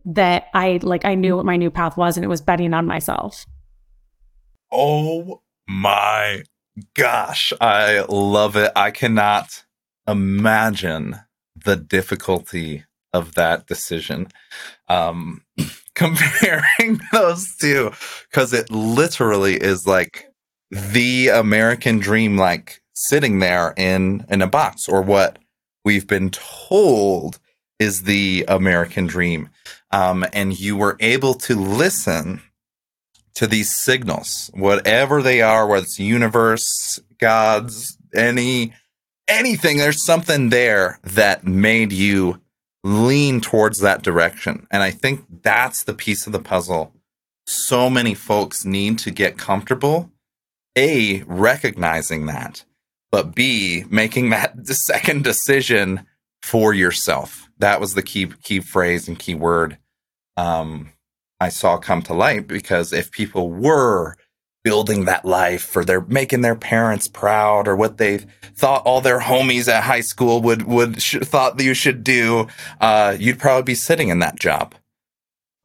that 0.06 0.46
I 0.54 0.80
like 0.82 1.06
I 1.06 1.16
knew 1.16 1.36
what 1.36 1.46
my 1.46 1.58
new 1.58 1.70
path 1.70 1.96
was 1.96 2.18
and 2.18 2.24
it 2.24 2.28
was 2.30 2.42
betting 2.42 2.74
on 2.74 2.88
myself. 2.88 3.46
Oh 4.72 5.42
my 5.68 6.44
gosh, 6.96 7.54
I 7.62 8.04
love 8.10 8.56
it. 8.56 8.72
I 8.76 8.92
cannot 8.92 9.64
imagine 10.08 11.18
the 11.64 11.76
difficulty 11.76 12.86
of 13.14 13.36
that 13.36 13.68
decision. 13.68 14.30
Um 14.88 15.44
comparing 15.96 17.00
those 17.12 17.56
two 17.60 17.92
because 18.30 18.54
it 18.54 18.72
literally 18.72 19.56
is 19.56 19.86
like 19.86 20.28
the 20.70 21.30
American 21.30 22.00
dream, 22.00 22.38
like 22.38 22.82
sitting 22.94 23.40
there 23.40 23.74
in 23.78 24.26
in 24.30 24.42
a 24.42 24.48
box, 24.48 24.88
or 24.88 25.02
what 25.02 25.40
we've 25.84 26.08
been 26.08 26.30
told 26.30 27.40
is 27.80 28.04
the 28.04 28.46
American 28.48 29.08
dream. 29.08 29.50
Um, 29.92 30.26
and 30.34 30.58
you 30.58 30.78
were 30.78 30.98
able 31.00 31.34
to 31.34 31.56
listen 31.56 32.42
to 33.36 33.48
these 33.48 33.74
signals, 33.74 34.52
whatever 34.54 35.22
they 35.22 35.42
are, 35.42 35.68
whether 35.68 35.84
it's 35.84 36.00
universe, 36.00 37.00
gods, 37.20 37.98
any 38.14 38.74
anything. 39.28 39.78
There's 39.78 40.06
something 40.06 40.50
there 40.50 41.00
that 41.04 41.46
made 41.46 41.92
you 41.92 42.41
lean 42.84 43.42
towards 43.42 43.80
that 43.80 44.02
direction. 44.02 44.68
And 44.72 44.82
I 44.84 44.92
think 44.92 45.26
that's 45.44 45.84
the 45.84 45.94
piece 45.94 46.26
of 46.26 46.34
the 46.34 46.40
puzzle. 46.40 46.94
So 47.46 47.90
many 47.90 48.14
folks 48.14 48.66
need 48.66 49.00
to 49.00 49.12
get 49.12 49.38
comfortable, 49.38 50.12
A, 50.76 51.24
recognizing 51.24 52.26
that, 52.28 52.64
but 53.12 53.36
B, 53.36 53.86
making 53.90 54.30
that 54.30 54.66
second 54.68 55.24
decision 55.24 56.06
for 56.42 56.74
yourself. 56.74 57.50
That 57.60 57.80
was 57.80 57.94
the 57.94 58.02
key 58.02 58.28
key 58.44 58.60
phrase 58.60 59.08
and 59.08 59.20
key 59.20 59.36
word 59.36 59.78
um, 60.38 60.92
I 61.40 61.50
saw 61.50 61.78
come 61.78 62.02
to 62.04 62.14
light 62.14 62.48
because 62.48 62.94
if 62.94 63.12
people 63.12 63.50
were 63.52 64.16
building 64.64 65.06
that 65.06 65.26
life 65.26 65.76
or 65.76 65.84
they're 65.84 66.02
making 66.02 66.42
their 66.42 66.56
parents 66.56 67.08
proud 67.08 67.68
or 67.68 67.76
what 67.76 67.98
they 67.98 68.20
thought 68.56 68.84
all 68.86 69.02
their 69.02 69.20
homies 69.20 69.68
at 69.68 69.84
high 69.84 70.02
school 70.02 70.42
would 70.42 70.64
would 70.64 71.02
sh- 71.02 71.18
thought 71.22 71.60
you 71.60 71.74
should 71.74 72.04
do 72.04 72.48
uh, 72.80 73.16
you'd 73.20 73.40
probably 73.40 73.64
be 73.64 73.76
sitting 73.76 74.10
in 74.10 74.20
that 74.20 74.40
job. 74.40 74.76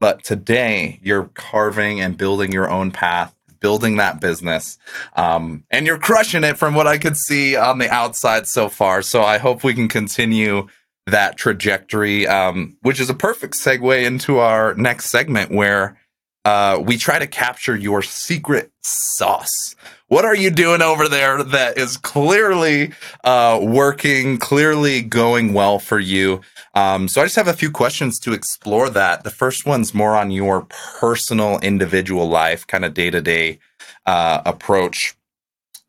But 0.00 0.24
today 0.24 1.00
you're 1.02 1.30
carving 1.34 2.00
and 2.00 2.16
building 2.16 2.52
your 2.52 2.70
own 2.70 2.90
path 2.90 3.34
building 3.58 3.96
that 3.96 4.20
business 4.20 4.78
um, 5.14 5.64
and 5.70 5.86
you're 5.86 5.98
crushing 5.98 6.44
it 6.44 6.58
from 6.58 6.74
what 6.74 6.86
i 6.86 6.98
could 6.98 7.16
see 7.16 7.56
on 7.56 7.78
the 7.78 7.90
outside 7.90 8.46
so 8.46 8.68
far. 8.68 9.02
So 9.02 9.22
i 9.22 9.38
hope 9.38 9.64
we 9.64 9.74
can 9.74 9.88
continue 9.88 10.68
that 11.06 11.36
trajectory 11.36 12.26
um, 12.26 12.76
which 12.82 13.00
is 13.00 13.10
a 13.10 13.14
perfect 13.14 13.54
segue 13.54 14.04
into 14.04 14.38
our 14.38 14.74
next 14.74 15.06
segment 15.06 15.50
where 15.50 15.98
uh, 16.46 16.78
we 16.78 16.96
try 16.96 17.18
to 17.18 17.26
capture 17.26 17.76
your 17.76 18.02
secret 18.02 18.70
sauce. 18.80 19.74
What 20.06 20.24
are 20.24 20.36
you 20.36 20.52
doing 20.52 20.80
over 20.80 21.08
there 21.08 21.42
that 21.42 21.76
is 21.76 21.96
clearly 21.96 22.92
uh, 23.24 23.58
working, 23.60 24.38
clearly 24.38 25.02
going 25.02 25.54
well 25.54 25.80
for 25.80 25.98
you? 25.98 26.42
Um, 26.72 27.08
so 27.08 27.20
I 27.20 27.24
just 27.24 27.34
have 27.34 27.48
a 27.48 27.52
few 27.52 27.72
questions 27.72 28.20
to 28.20 28.32
explore 28.32 28.88
that. 28.90 29.24
The 29.24 29.30
first 29.30 29.66
one's 29.66 29.92
more 29.92 30.16
on 30.16 30.30
your 30.30 30.68
personal, 31.00 31.58
individual 31.58 32.28
life, 32.28 32.64
kind 32.64 32.84
of 32.84 32.94
day 32.94 33.10
to 33.10 33.20
day 33.20 33.58
approach. 34.06 35.16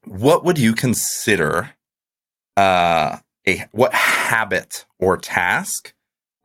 What 0.05 0.43
would 0.43 0.57
you 0.57 0.73
consider 0.73 1.75
uh, 2.55 3.17
a 3.47 3.65
what 3.73 3.93
habit 3.93 4.87
or 4.97 5.17
task 5.17 5.93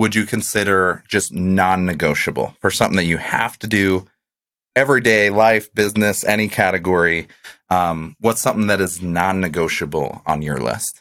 would 0.03 0.17
you 0.17 0.27
consider 0.27 1.05
just 1.07 1.33
non 1.33 1.87
negotiable 1.87 2.57
for 2.61 2.73
something 2.73 2.97
that 2.97 3.05
you 3.05 3.19
have 3.19 3.57
to 3.61 3.69
do 3.69 4.05
every 4.75 5.01
day, 5.01 5.31
life, 5.31 5.73
business, 5.75 6.25
any 6.25 6.49
category? 6.49 7.29
Um, 7.71 8.17
what's 8.19 8.41
something 8.41 8.67
that 8.67 8.81
is 8.81 9.01
non 9.01 9.41
negotiable 9.41 10.21
on 10.27 10.43
your 10.43 10.57
list? 10.57 11.01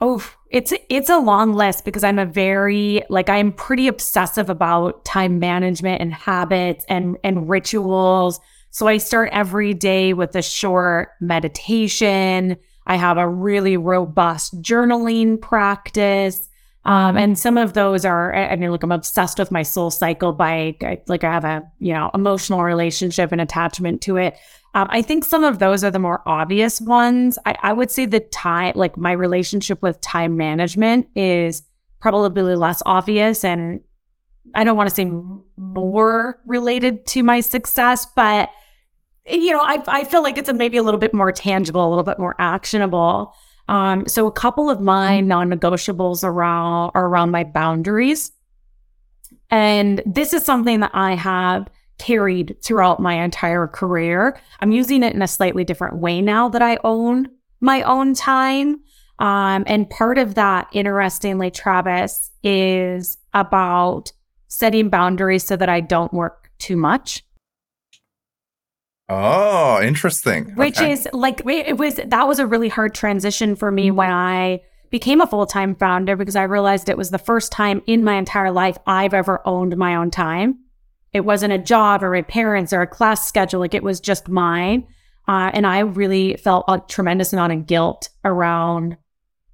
Oh, 0.00 0.24
it's 0.50 0.72
it's 0.88 1.10
a 1.10 1.18
long 1.18 1.52
list 1.52 1.84
because 1.84 2.04
I'm 2.04 2.20
a 2.20 2.26
very 2.26 3.02
like 3.10 3.28
I'm 3.28 3.50
pretty 3.50 3.88
obsessive 3.88 4.48
about 4.48 5.04
time 5.04 5.40
management 5.40 6.00
and 6.00 6.14
habits 6.14 6.84
and 6.88 7.18
and 7.24 7.48
rituals. 7.48 8.38
So 8.70 8.86
I 8.86 8.98
start 8.98 9.30
every 9.32 9.74
day 9.74 10.12
with 10.12 10.36
a 10.36 10.42
short 10.42 11.08
meditation. 11.20 12.56
I 12.86 12.94
have 12.94 13.18
a 13.18 13.28
really 13.28 13.76
robust 13.76 14.62
journaling 14.62 15.40
practice. 15.40 16.48
Um, 16.84 17.18
and 17.18 17.38
some 17.38 17.58
of 17.58 17.74
those 17.74 18.04
are, 18.06 18.34
I 18.34 18.56
mean, 18.56 18.70
look, 18.70 18.82
I'm 18.82 18.92
obsessed 18.92 19.38
with 19.38 19.50
my 19.50 19.62
soul 19.62 19.90
cycle 19.90 20.32
bike. 20.32 20.82
I, 20.82 21.02
like 21.06 21.22
I 21.22 21.32
have 21.32 21.44
a, 21.44 21.62
you 21.80 21.92
know, 21.92 22.10
emotional 22.14 22.62
relationship 22.62 23.30
and 23.30 23.40
attachment 23.40 24.00
to 24.02 24.16
it. 24.16 24.36
Um, 24.74 24.86
I 24.90 25.02
think 25.02 25.24
some 25.24 25.44
of 25.44 25.58
those 25.58 25.84
are 25.84 25.90
the 25.90 25.98
more 25.98 26.22
obvious 26.24 26.80
ones. 26.80 27.38
I, 27.44 27.56
I 27.62 27.72
would 27.72 27.90
say 27.90 28.06
the 28.06 28.20
time, 28.20 28.72
like 28.74 28.96
my 28.96 29.12
relationship 29.12 29.82
with 29.82 30.00
time 30.00 30.36
management 30.36 31.08
is 31.14 31.62
probably 32.00 32.54
less 32.54 32.82
obvious. 32.86 33.44
And 33.44 33.80
I 34.54 34.64
don't 34.64 34.76
want 34.76 34.88
to 34.88 34.94
say 34.94 35.10
more 35.56 36.40
related 36.46 37.06
to 37.08 37.22
my 37.22 37.40
success, 37.40 38.06
but, 38.16 38.48
you 39.28 39.50
know, 39.50 39.60
I, 39.60 39.82
I 39.88 40.04
feel 40.04 40.22
like 40.22 40.38
it's 40.38 40.48
a, 40.48 40.54
maybe 40.54 40.78
a 40.78 40.82
little 40.82 41.00
bit 41.00 41.12
more 41.12 41.32
tangible, 41.32 41.86
a 41.86 41.90
little 41.90 42.04
bit 42.04 42.18
more 42.18 42.36
actionable. 42.38 43.34
Um, 43.68 44.06
so 44.06 44.26
a 44.26 44.32
couple 44.32 44.70
of 44.70 44.80
my 44.80 45.18
mm-hmm. 45.18 45.28
non-negotiables 45.28 46.24
around 46.24 46.92
are 46.94 47.06
around 47.06 47.30
my 47.30 47.44
boundaries. 47.44 48.32
And 49.50 50.02
this 50.04 50.32
is 50.32 50.44
something 50.44 50.80
that 50.80 50.90
I 50.94 51.14
have 51.14 51.68
carried 51.98 52.56
throughout 52.62 53.00
my 53.00 53.14
entire 53.22 53.66
career. 53.66 54.38
I'm 54.60 54.72
using 54.72 55.02
it 55.02 55.14
in 55.14 55.22
a 55.22 55.28
slightly 55.28 55.64
different 55.64 55.96
way 55.96 56.22
now 56.22 56.48
that 56.48 56.62
I 56.62 56.78
own 56.84 57.28
my 57.60 57.82
own 57.82 58.14
time. 58.14 58.80
Um, 59.18 59.64
and 59.66 59.90
part 59.90 60.16
of 60.16 60.36
that, 60.36 60.68
interestingly, 60.72 61.50
Travis, 61.50 62.30
is 62.44 63.18
about 63.34 64.12
setting 64.46 64.88
boundaries 64.88 65.44
so 65.44 65.56
that 65.56 65.68
I 65.68 65.80
don't 65.80 66.12
work 66.12 66.50
too 66.58 66.76
much. 66.76 67.24
Oh, 69.08 69.80
interesting. 69.82 70.54
Which 70.54 70.78
okay. 70.78 70.92
is 70.92 71.08
like 71.12 71.40
it 71.46 71.78
was 71.78 71.94
that 71.94 72.28
was 72.28 72.38
a 72.38 72.46
really 72.46 72.68
hard 72.68 72.94
transition 72.94 73.56
for 73.56 73.70
me 73.70 73.90
when 73.90 74.10
I 74.10 74.60
became 74.90 75.20
a 75.20 75.26
full-time 75.26 75.74
founder 75.74 76.16
because 76.16 76.36
I 76.36 76.44
realized 76.44 76.88
it 76.88 76.96
was 76.96 77.10
the 77.10 77.18
first 77.18 77.52
time 77.52 77.82
in 77.86 78.04
my 78.04 78.14
entire 78.14 78.50
life 78.50 78.76
I've 78.86 79.14
ever 79.14 79.40
owned 79.46 79.76
my 79.76 79.94
own 79.94 80.10
time. 80.10 80.58
It 81.12 81.20
wasn't 81.20 81.52
a 81.52 81.58
job 81.58 82.02
or 82.02 82.10
my 82.10 82.22
parents 82.22 82.72
or 82.72 82.82
a 82.82 82.86
class 82.86 83.26
schedule, 83.26 83.60
like 83.60 83.74
it 83.74 83.82
was 83.82 84.00
just 84.00 84.28
mine. 84.28 84.86
Uh, 85.26 85.50
and 85.52 85.66
I 85.66 85.80
really 85.80 86.36
felt 86.36 86.64
a 86.68 86.80
tremendous 86.88 87.32
amount 87.32 87.52
of 87.52 87.66
guilt 87.66 88.08
around 88.24 88.96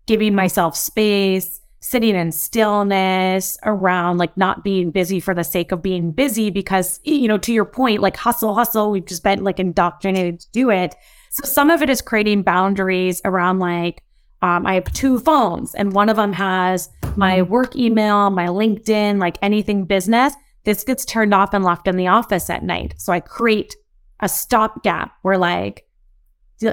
giving 0.07 0.35
myself 0.35 0.77
space, 0.77 1.61
sitting 1.85 2.17
in 2.17 2.33
stillness 2.33 3.59
around 3.63 4.17
like 4.17 4.35
not 4.39 4.65
being 4.65 4.91
busy 4.91 5.21
for 5.21 5.35
the 5.35 5.45
sake 5.45 5.71
of 5.71 5.83
being 5.83 6.13
busy 6.13 6.49
because 6.49 6.99
you 7.05 7.29
know 7.29 7.37
to 7.37 7.53
your 7.53 7.67
point 7.67 8.01
like 8.01 8.17
hustle 8.17 8.55
hustle 8.55 8.91
we've 8.91 9.05
just 9.05 9.23
been 9.23 9.45
like 9.45 9.61
indoctrinated 9.61 10.41
to 10.41 10.51
do 10.53 10.71
it. 10.71 10.95
So 11.31 11.45
some 11.45 11.69
of 11.69 11.83
it 11.83 11.91
is 11.91 12.01
creating 12.01 12.43
boundaries 12.43 13.21
around 13.27 13.59
like 13.59 14.03
um, 14.41 14.67
i 14.67 14.75
have 14.75 14.91
two 14.95 15.19
phones 15.19 15.75
and 15.75 15.93
one 15.93 16.09
of 16.09 16.17
them 16.17 16.33
has 16.33 16.89
my 17.17 17.43
work 17.43 17.77
email 17.77 18.31
my 18.31 18.47
linkedin 18.47 19.21
like 19.21 19.37
anything 19.43 19.85
business. 19.85 20.33
This 20.65 20.85
gets 20.85 21.05
turned 21.05 21.35
off 21.35 21.53
and 21.53 21.65
left 21.65 21.87
in 21.87 21.99
the 21.99 22.07
office 22.07 22.49
at 22.49 22.63
night. 22.63 22.95
So 22.97 23.13
i 23.13 23.21
create 23.21 23.77
a 24.21 24.29
stopgap 24.29 25.13
where 25.21 25.37
like 25.37 25.87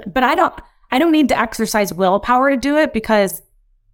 but 0.08 0.24
i 0.24 0.36
don't 0.36 0.54
i 0.90 0.98
don't 0.98 1.12
need 1.12 1.28
to 1.28 1.38
exercise 1.38 1.94
willpower 1.94 2.52
to 2.52 2.56
do 2.56 2.78
it 2.78 2.94
because 2.94 3.42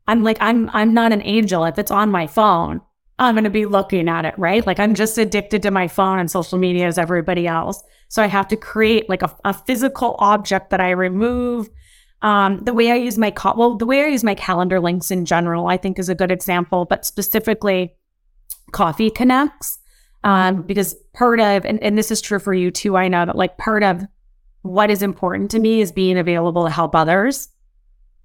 I'm 0.07 0.23
like, 0.23 0.37
I'm 0.39 0.69
I'm 0.73 0.93
not 0.93 1.11
an 1.11 1.21
angel. 1.23 1.65
If 1.65 1.77
it's 1.77 1.91
on 1.91 2.11
my 2.11 2.27
phone, 2.27 2.81
I'm 3.19 3.35
gonna 3.35 3.49
be 3.49 3.65
looking 3.65 4.07
at 4.07 4.25
it, 4.25 4.35
right? 4.37 4.65
Like 4.65 4.79
I'm 4.79 4.95
just 4.95 5.17
addicted 5.17 5.61
to 5.63 5.71
my 5.71 5.87
phone 5.87 6.19
and 6.19 6.29
social 6.29 6.57
media 6.57 6.87
as 6.87 6.97
everybody 6.97 7.47
else. 7.47 7.83
So 8.09 8.23
I 8.23 8.27
have 8.27 8.47
to 8.49 8.55
create 8.55 9.09
like 9.09 9.21
a, 9.21 9.35
a 9.43 9.53
physical 9.53 10.15
object 10.19 10.69
that 10.69 10.79
I 10.79 10.91
remove. 10.91 11.69
Um, 12.21 12.59
the 12.63 12.73
way 12.73 12.91
I 12.91 12.95
use 12.95 13.17
my 13.17 13.31
co- 13.31 13.55
well, 13.55 13.75
the 13.75 13.85
way 13.85 14.03
I 14.03 14.07
use 14.07 14.23
my 14.23 14.35
calendar 14.35 14.79
links 14.79 15.11
in 15.11 15.25
general, 15.25 15.67
I 15.67 15.77
think 15.77 15.99
is 15.99 16.09
a 16.09 16.15
good 16.15 16.31
example, 16.31 16.85
but 16.85 17.05
specifically 17.05 17.95
Coffee 18.71 19.09
Connects. 19.09 19.79
Um, 20.23 20.63
because 20.63 20.95
part 21.13 21.39
of, 21.39 21.63
and, 21.65 21.81
and 21.83 21.97
this 21.97 22.11
is 22.11 22.21
true 22.21 22.39
for 22.39 22.53
you 22.53 22.71
too, 22.71 22.97
I 22.97 23.07
know 23.07 23.25
that 23.25 23.35
like 23.35 23.57
part 23.57 23.83
of 23.83 24.03
what 24.63 24.89
is 24.89 25.01
important 25.01 25.51
to 25.51 25.59
me 25.59 25.79
is 25.79 25.91
being 25.91 26.17
available 26.17 26.65
to 26.65 26.71
help 26.71 26.95
others. 26.95 27.49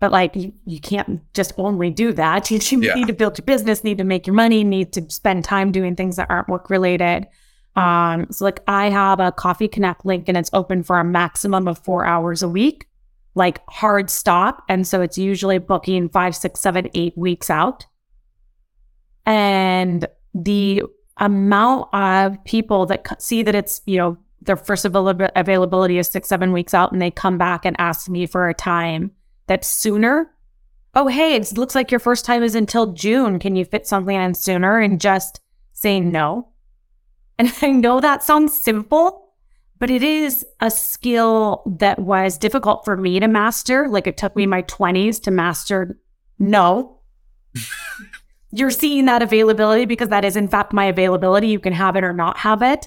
But 0.03 0.11
like 0.11 0.35
you, 0.35 0.53
you 0.67 0.81
can't 0.81 1.21
just 1.33 1.53
only 1.59 1.89
do 1.89 2.13
that. 2.15 2.51
You, 2.51 2.59
you 2.59 2.89
yeah. 2.89 2.95
need 2.95 3.07
to 3.07 3.13
build 3.13 3.39
your 3.39 3.45
business, 3.45 3.85
need 3.85 3.99
to 3.99 4.05
make 4.05 4.27
your 4.27 4.35
money, 4.35 4.65
need 4.65 4.93
to 4.95 5.09
spend 5.09 5.45
time 5.45 5.71
doing 5.71 5.95
things 5.95 6.17
that 6.17 6.29
aren't 6.29 6.49
work 6.49 6.71
related. 6.71 7.29
Um, 7.77 8.27
so 8.33 8.45
like 8.45 8.59
I 8.67 8.91
have 8.91 9.21
a 9.21 9.31
Coffee 9.31 9.69
Connect 9.69 10.05
link 10.05 10.25
and 10.27 10.37
it's 10.37 10.51
open 10.53 10.83
for 10.83 10.99
a 10.99 11.05
maximum 11.05 11.69
of 11.69 11.79
four 11.79 12.05
hours 12.05 12.43
a 12.43 12.49
week, 12.49 12.89
like 13.37 13.61
hard 13.69 14.11
stop. 14.11 14.65
And 14.69 14.89
so 14.89 15.03
it's 15.03 15.17
usually 15.17 15.59
booking 15.59 16.09
five, 16.09 16.35
six, 16.35 16.59
seven, 16.59 16.91
eight 16.95 17.17
weeks 17.17 17.49
out. 17.49 17.87
And 19.25 20.05
the 20.35 20.83
amount 21.19 21.95
of 21.95 22.43
people 22.43 22.87
that 22.87 23.23
see 23.23 23.45
that 23.45 23.55
it's, 23.55 23.83
you 23.87 23.99
know, 23.99 24.19
their 24.41 24.57
first 24.57 24.85
availability 24.85 25.99
is 25.99 26.09
six, 26.09 26.29
seven 26.29 26.51
weeks 26.51 26.75
out 26.75 26.91
and 26.91 27.01
they 27.01 27.13
come 27.13 27.39
back 27.39 27.65
and 27.65 27.77
ask 27.79 28.09
me 28.09 28.27
for 28.27 28.49
a 28.49 28.55
time 28.55 29.13
that's 29.47 29.69
sooner. 29.69 30.35
Oh, 30.95 31.09
hey, 31.09 31.35
it 31.35 31.57
looks 31.57 31.75
like 31.75 31.91
your 31.91 32.01
first 32.01 32.25
time 32.25 32.43
is 32.43 32.55
until 32.55 32.93
June. 32.93 33.39
Can 33.39 33.57
you 33.57 33.65
fit 33.65 33.87
something 33.87 34.15
in 34.15 34.35
sooner? 34.35 34.79
And 34.79 35.01
just 35.01 35.41
say 35.73 36.01
no. 36.01 36.49
And 37.39 37.53
I 37.63 37.71
know 37.71 38.01
that 38.01 38.23
sounds 38.23 38.57
simple, 38.57 39.33
but 39.79 39.91
it 39.91 40.03
is 40.03 40.45
a 40.61 40.71
skill 40.71 41.63
that 41.79 41.99
was 41.99 42.39
difficult 42.39 42.85
for 42.85 42.97
me 42.97 43.21
to 43.21 43.29
master. 43.29 43.89
Like 43.89 44.07
it 44.07 44.17
took 44.17 44.37
me 44.37 44.47
my 44.47 44.63
20s 44.63 45.23
to 45.23 45.31
master 45.31 45.99
no. 46.39 47.01
You're 48.55 48.71
seeing 48.71 49.07
that 49.07 49.23
availability 49.23 49.87
because 49.87 50.09
that 50.09 50.27
is, 50.27 50.37
in 50.37 50.47
fact, 50.47 50.75
my 50.75 50.85
availability. 50.85 51.49
You 51.49 51.59
can 51.59 51.73
have 51.73 51.97
it 51.97 52.05
or 52.05 52.13
not 52.13 52.37
have 52.39 52.61
it. 52.61 52.87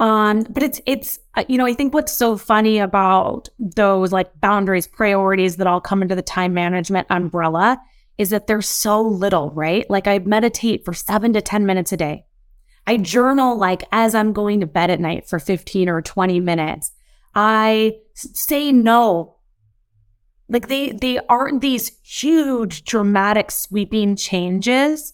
Um, 0.00 0.44
but 0.48 0.62
it's 0.62 0.80
it's 0.86 1.18
uh, 1.36 1.44
you 1.46 1.58
know 1.58 1.66
I 1.66 1.74
think 1.74 1.92
what's 1.92 2.12
so 2.12 2.38
funny 2.38 2.78
about 2.78 3.50
those 3.58 4.12
like 4.12 4.40
boundaries, 4.40 4.86
priorities 4.86 5.56
that 5.56 5.66
all 5.66 5.80
come 5.80 6.00
into 6.00 6.14
the 6.14 6.22
time 6.22 6.54
management 6.54 7.06
umbrella 7.10 7.78
is 8.16 8.30
that 8.30 8.46
there's 8.46 8.66
so 8.66 9.02
little, 9.02 9.50
right? 9.50 9.88
Like 9.90 10.06
I 10.06 10.18
meditate 10.20 10.86
for 10.86 10.94
seven 10.94 11.34
to 11.34 11.42
ten 11.42 11.66
minutes 11.66 11.92
a 11.92 11.98
day. 11.98 12.24
I 12.86 12.96
journal 12.96 13.56
like 13.58 13.84
as 13.92 14.14
I'm 14.14 14.32
going 14.32 14.60
to 14.60 14.66
bed 14.66 14.90
at 14.90 15.00
night 15.00 15.28
for 15.28 15.38
15 15.38 15.88
or 15.90 16.00
20 16.00 16.40
minutes. 16.40 16.92
I 17.34 17.98
say 18.14 18.72
no. 18.72 19.36
Like 20.48 20.68
they 20.68 20.92
they 20.92 21.18
aren't 21.28 21.60
these 21.60 21.92
huge 22.02 22.84
dramatic 22.84 23.50
sweeping 23.50 24.16
changes, 24.16 25.12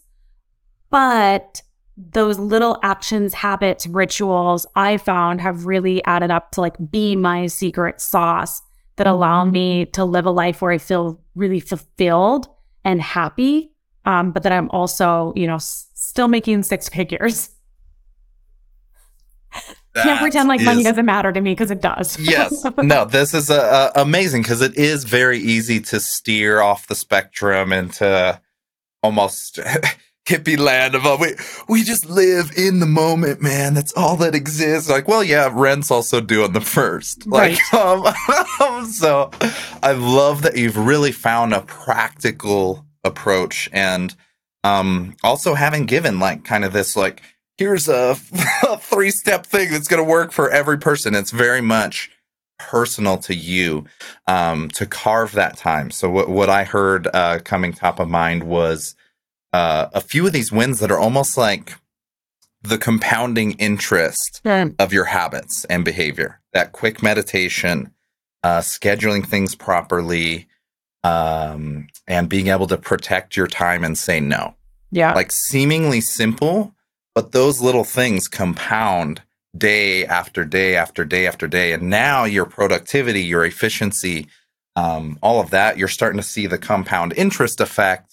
but 0.90 1.62
those 1.96 2.38
little 2.38 2.78
actions, 2.82 3.32
habits, 3.35 3.87
rituals 3.87 4.66
I 4.76 4.98
found 4.98 5.40
have 5.40 5.64
really 5.66 6.04
added 6.04 6.30
up 6.30 6.50
to 6.52 6.61
like 6.61 6.74
be 6.90 7.16
my 7.16 7.46
secret 7.46 8.00
sauce 8.00 8.61
that 8.96 9.06
allow 9.06 9.44
me 9.44 9.87
to 9.87 10.04
live 10.04 10.26
a 10.26 10.30
life 10.30 10.61
where 10.62 10.72
I 10.72 10.78
feel 10.78 11.20
really 11.35 11.61
fulfilled 11.61 12.48
and 12.85 13.00
happy. 13.00 13.72
Um, 14.04 14.30
but 14.32 14.42
that 14.44 14.52
I'm 14.52 14.70
also, 14.70 15.32
you 15.37 15.46
know, 15.46 15.56
s- 15.56 15.88
still 15.94 16.28
making 16.28 16.62
six 16.62 16.88
figures. 16.88 17.50
Can't 19.94 20.20
pretend 20.20 20.48
like 20.48 20.61
is- 20.61 20.66
money 20.66 20.82
doesn't 20.82 21.06
matter 21.06 21.32
to 21.32 21.40
me 21.40 21.52
because 21.52 21.70
it 21.70 21.80
does. 21.80 22.18
yes. 22.20 22.64
No, 22.82 23.04
this 23.06 23.32
is 23.32 23.50
uh, 23.50 23.90
uh, 23.94 24.00
amazing 24.00 24.42
because 24.42 24.61
it 24.61 24.76
is 24.76 25.04
very 25.04 25.38
easy 25.38 25.80
to 25.80 25.98
steer 26.00 26.61
off 26.61 26.87
the 26.87 26.94
spectrum 26.94 27.72
into 27.72 28.38
almost 29.02 29.59
hippie 30.26 30.58
land 30.58 30.94
of 30.94 31.06
uh, 31.06 31.16
we 31.20 31.34
we 31.68 31.82
just 31.82 32.08
live 32.10 32.52
in 32.56 32.80
the 32.80 32.86
moment, 32.86 33.40
man. 33.40 33.74
That's 33.74 33.92
all 33.94 34.16
that 34.18 34.34
exists. 34.34 34.90
Like, 34.90 35.08
well, 35.08 35.24
yeah, 35.24 35.50
rent's 35.52 35.90
also 35.90 36.20
due 36.20 36.44
on 36.44 36.52
the 36.52 36.60
first. 36.60 37.26
Like, 37.26 37.58
um, 37.74 38.06
so 38.90 39.30
I 39.82 39.92
love 39.92 40.42
that 40.42 40.56
you've 40.56 40.76
really 40.76 41.12
found 41.12 41.54
a 41.54 41.62
practical 41.62 42.84
approach 43.04 43.70
and 43.72 44.16
um 44.64 45.14
also 45.22 45.54
having 45.54 45.86
given 45.86 46.18
like 46.18 46.44
kind 46.44 46.64
of 46.64 46.72
this 46.72 46.96
like 46.96 47.22
here's 47.56 47.88
a, 47.88 48.16
a 48.68 48.78
three 48.78 49.10
step 49.10 49.46
thing 49.46 49.70
that's 49.70 49.88
going 49.88 50.02
to 50.02 50.08
work 50.08 50.32
for 50.32 50.50
every 50.50 50.78
person. 50.78 51.14
It's 51.14 51.30
very 51.30 51.60
much 51.60 52.10
personal 52.58 53.18
to 53.18 53.34
you 53.34 53.84
um, 54.26 54.68
to 54.70 54.86
carve 54.86 55.32
that 55.32 55.56
time. 55.56 55.90
So 55.90 56.10
what 56.10 56.28
what 56.28 56.50
I 56.50 56.64
heard 56.64 57.08
uh, 57.12 57.40
coming 57.44 57.72
top 57.72 58.00
of 58.00 58.08
mind 58.08 58.44
was 58.44 58.94
uh, 59.57 59.88
a 59.95 60.01
few 60.03 60.27
of 60.27 60.33
these 60.35 60.53
wins 60.53 60.81
that 60.81 60.90
are 60.90 60.99
almost 60.99 61.37
like 61.38 61.66
the 62.62 62.77
compounding 62.79 63.53
interest 63.53 64.40
of 64.79 64.92
your 64.92 65.07
habits 65.07 65.64
and 65.71 65.83
behavior. 65.85 66.40
That 66.53 66.73
quick 66.73 67.03
meditation, 67.03 67.92
uh, 68.42 68.61
scheduling 68.61 69.25
things 69.27 69.55
properly, 69.55 70.47
um, 71.05 71.87
and 72.07 72.29
being 72.29 72.49
able 72.49 72.66
to 72.66 72.77
protect 72.77 73.37
your 73.37 73.47
time 73.47 73.83
and 73.85 73.97
say 73.97 74.19
no 74.21 74.57
Yeah. 74.90 75.14
like 75.14 75.31
seemingly 75.33 76.01
simple, 76.03 76.75
but 77.14 77.33
those 77.33 77.61
little 77.61 77.85
things 77.85 78.29
compound 78.29 79.23
day 79.57 80.05
after 80.05 80.45
day 80.45 80.77
after 80.77 81.05
day 81.05 81.27
after 81.27 81.47
day. 81.49 81.73
And 81.73 81.85
now 81.85 82.25
your 82.25 82.45
productivity, 82.45 83.23
your 83.23 83.45
efficiency, 83.47 84.27
um, 84.75 85.19
all 85.23 85.40
of 85.40 85.49
that, 85.51 85.79
you're 85.79 85.88
starting 85.99 86.21
to 86.21 86.27
see 86.35 86.47
the 86.47 86.59
compound 86.59 87.14
interest 87.16 87.61
effect, 87.61 88.06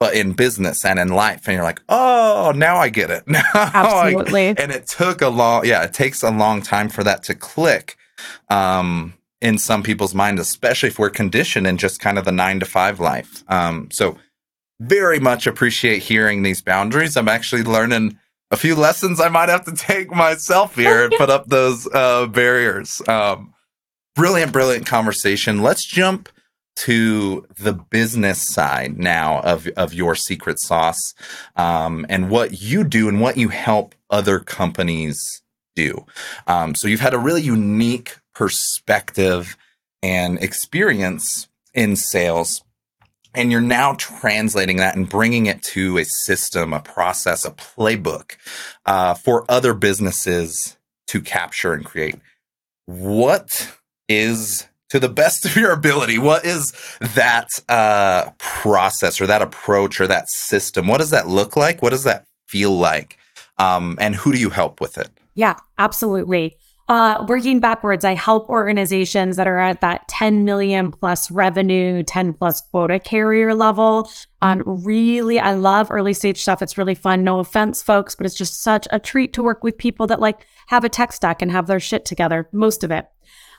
but 0.00 0.14
in 0.14 0.32
business 0.32 0.84
and 0.84 0.98
in 0.98 1.08
life. 1.08 1.46
And 1.46 1.54
you're 1.54 1.62
like, 1.62 1.80
oh, 1.90 2.52
now 2.56 2.76
I 2.78 2.88
get 2.88 3.10
it. 3.10 3.24
Now 3.28 3.42
I- 3.54 3.70
Absolutely. 4.08 4.48
and 4.48 4.72
it 4.72 4.86
took 4.88 5.20
a 5.22 5.28
long, 5.28 5.66
yeah, 5.66 5.84
it 5.84 5.92
takes 5.92 6.22
a 6.22 6.30
long 6.30 6.62
time 6.62 6.88
for 6.88 7.04
that 7.04 7.22
to 7.24 7.34
click. 7.34 7.96
Um, 8.48 9.14
in 9.40 9.56
some 9.56 9.82
people's 9.82 10.14
mind, 10.14 10.38
especially 10.38 10.90
if 10.90 10.98
we're 10.98 11.08
conditioned 11.08 11.66
in 11.66 11.78
just 11.78 11.98
kind 12.00 12.18
of 12.18 12.26
the 12.26 12.32
nine 12.32 12.60
to 12.60 12.66
five 12.66 13.00
life. 13.00 13.42
Um, 13.48 13.88
so 13.90 14.18
very 14.80 15.18
much 15.18 15.46
appreciate 15.46 16.02
hearing 16.02 16.42
these 16.42 16.60
boundaries. 16.60 17.16
I'm 17.16 17.28
actually 17.28 17.62
learning 17.62 18.18
a 18.50 18.56
few 18.58 18.74
lessons 18.74 19.18
I 19.18 19.28
might 19.30 19.48
have 19.48 19.64
to 19.64 19.72
take 19.72 20.10
myself 20.10 20.74
here 20.74 21.04
and 21.04 21.14
put 21.16 21.30
up 21.30 21.46
those 21.46 21.88
uh, 21.94 22.26
barriers. 22.26 23.00
Um, 23.08 23.54
brilliant, 24.14 24.52
brilliant 24.52 24.84
conversation. 24.84 25.62
Let's 25.62 25.86
jump 25.86 26.28
to 26.76 27.46
the 27.58 27.72
business 27.72 28.42
side 28.42 28.98
now 28.98 29.40
of, 29.40 29.66
of 29.76 29.92
your 29.92 30.14
secret 30.14 30.58
sauce 30.60 31.14
um, 31.56 32.06
and 32.08 32.30
what 32.30 32.62
you 32.62 32.84
do 32.84 33.08
and 33.08 33.20
what 33.20 33.36
you 33.36 33.48
help 33.48 33.94
other 34.08 34.40
companies 34.40 35.42
do. 35.76 36.06
Um, 36.46 36.74
so 36.74 36.88
you've 36.88 37.00
had 37.00 37.14
a 37.14 37.18
really 37.18 37.42
unique 37.42 38.18
perspective 38.34 39.56
and 40.02 40.42
experience 40.42 41.48
in 41.74 41.96
sales 41.96 42.62
and 43.34 43.52
you're 43.52 43.60
now 43.60 43.94
translating 43.96 44.78
that 44.78 44.96
and 44.96 45.08
bringing 45.08 45.46
it 45.46 45.62
to 45.62 45.98
a 45.98 46.04
system, 46.04 46.72
a 46.72 46.80
process, 46.80 47.44
a 47.44 47.50
playbook 47.52 48.36
uh, 48.86 49.14
for 49.14 49.44
other 49.48 49.72
businesses 49.72 50.76
to 51.06 51.20
capture 51.20 51.72
and 51.72 51.84
create. 51.84 52.16
What 52.86 53.76
is, 54.08 54.66
to 54.90 55.00
the 55.00 55.08
best 55.08 55.44
of 55.44 55.56
your 55.56 55.72
ability, 55.72 56.18
what 56.18 56.44
is 56.44 56.72
that 57.14 57.48
uh, 57.68 58.30
process 58.38 59.20
or 59.20 59.26
that 59.26 59.42
approach 59.42 60.00
or 60.00 60.06
that 60.06 60.28
system? 60.28 60.86
What 60.86 60.98
does 60.98 61.10
that 61.10 61.28
look 61.28 61.56
like? 61.56 61.80
What 61.80 61.90
does 61.90 62.04
that 62.04 62.26
feel 62.48 62.76
like? 62.76 63.16
Um, 63.58 63.96
and 64.00 64.14
who 64.14 64.32
do 64.32 64.38
you 64.38 64.50
help 64.50 64.80
with 64.80 64.98
it? 64.98 65.08
Yeah, 65.34 65.56
absolutely. 65.78 66.56
Uh, 66.88 67.24
working 67.28 67.60
backwards, 67.60 68.04
I 68.04 68.14
help 68.14 68.48
organizations 68.48 69.36
that 69.36 69.46
are 69.46 69.60
at 69.60 69.80
that 69.80 70.08
10 70.08 70.44
million 70.44 70.90
plus 70.90 71.30
revenue, 71.30 72.02
10 72.02 72.32
plus 72.32 72.60
quota 72.62 72.98
carrier 72.98 73.54
level. 73.54 74.10
Um, 74.42 74.64
really, 74.66 75.38
I 75.38 75.54
love 75.54 75.92
early 75.92 76.14
stage 76.14 76.42
stuff. 76.42 76.62
It's 76.62 76.76
really 76.76 76.96
fun. 76.96 77.22
No 77.22 77.38
offense, 77.38 77.80
folks, 77.80 78.16
but 78.16 78.26
it's 78.26 78.34
just 78.34 78.60
such 78.60 78.88
a 78.90 78.98
treat 78.98 79.32
to 79.34 79.42
work 79.42 79.62
with 79.62 79.78
people 79.78 80.08
that 80.08 80.18
like 80.18 80.44
have 80.66 80.82
a 80.82 80.88
tech 80.88 81.12
stack 81.12 81.40
and 81.40 81.52
have 81.52 81.68
their 81.68 81.78
shit 81.78 82.04
together, 82.04 82.48
most 82.50 82.82
of 82.82 82.90
it. 82.90 83.06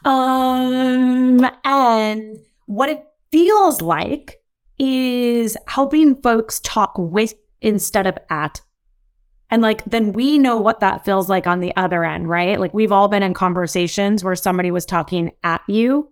Um, 0.03 1.45
and 1.63 2.37
what 2.65 2.89
it 2.89 3.05
feels 3.31 3.81
like 3.81 4.41
is 4.79 5.55
helping 5.67 6.15
folks 6.21 6.59
talk 6.61 6.93
with 6.97 7.33
instead 7.61 8.07
of 8.07 8.17
at 8.29 8.61
and 9.53 9.61
like, 9.61 9.83
then 9.83 10.13
we 10.13 10.37
know 10.39 10.55
what 10.55 10.79
that 10.79 11.03
feels 11.03 11.27
like 11.27 11.45
on 11.45 11.59
the 11.59 11.75
other 11.75 12.05
end, 12.05 12.29
right? 12.29 12.57
Like 12.57 12.73
we've 12.73 12.93
all 12.93 13.09
been 13.09 13.21
in 13.21 13.33
conversations 13.33 14.23
where 14.23 14.33
somebody 14.33 14.71
was 14.71 14.85
talking 14.85 15.33
at 15.43 15.61
you. 15.67 16.09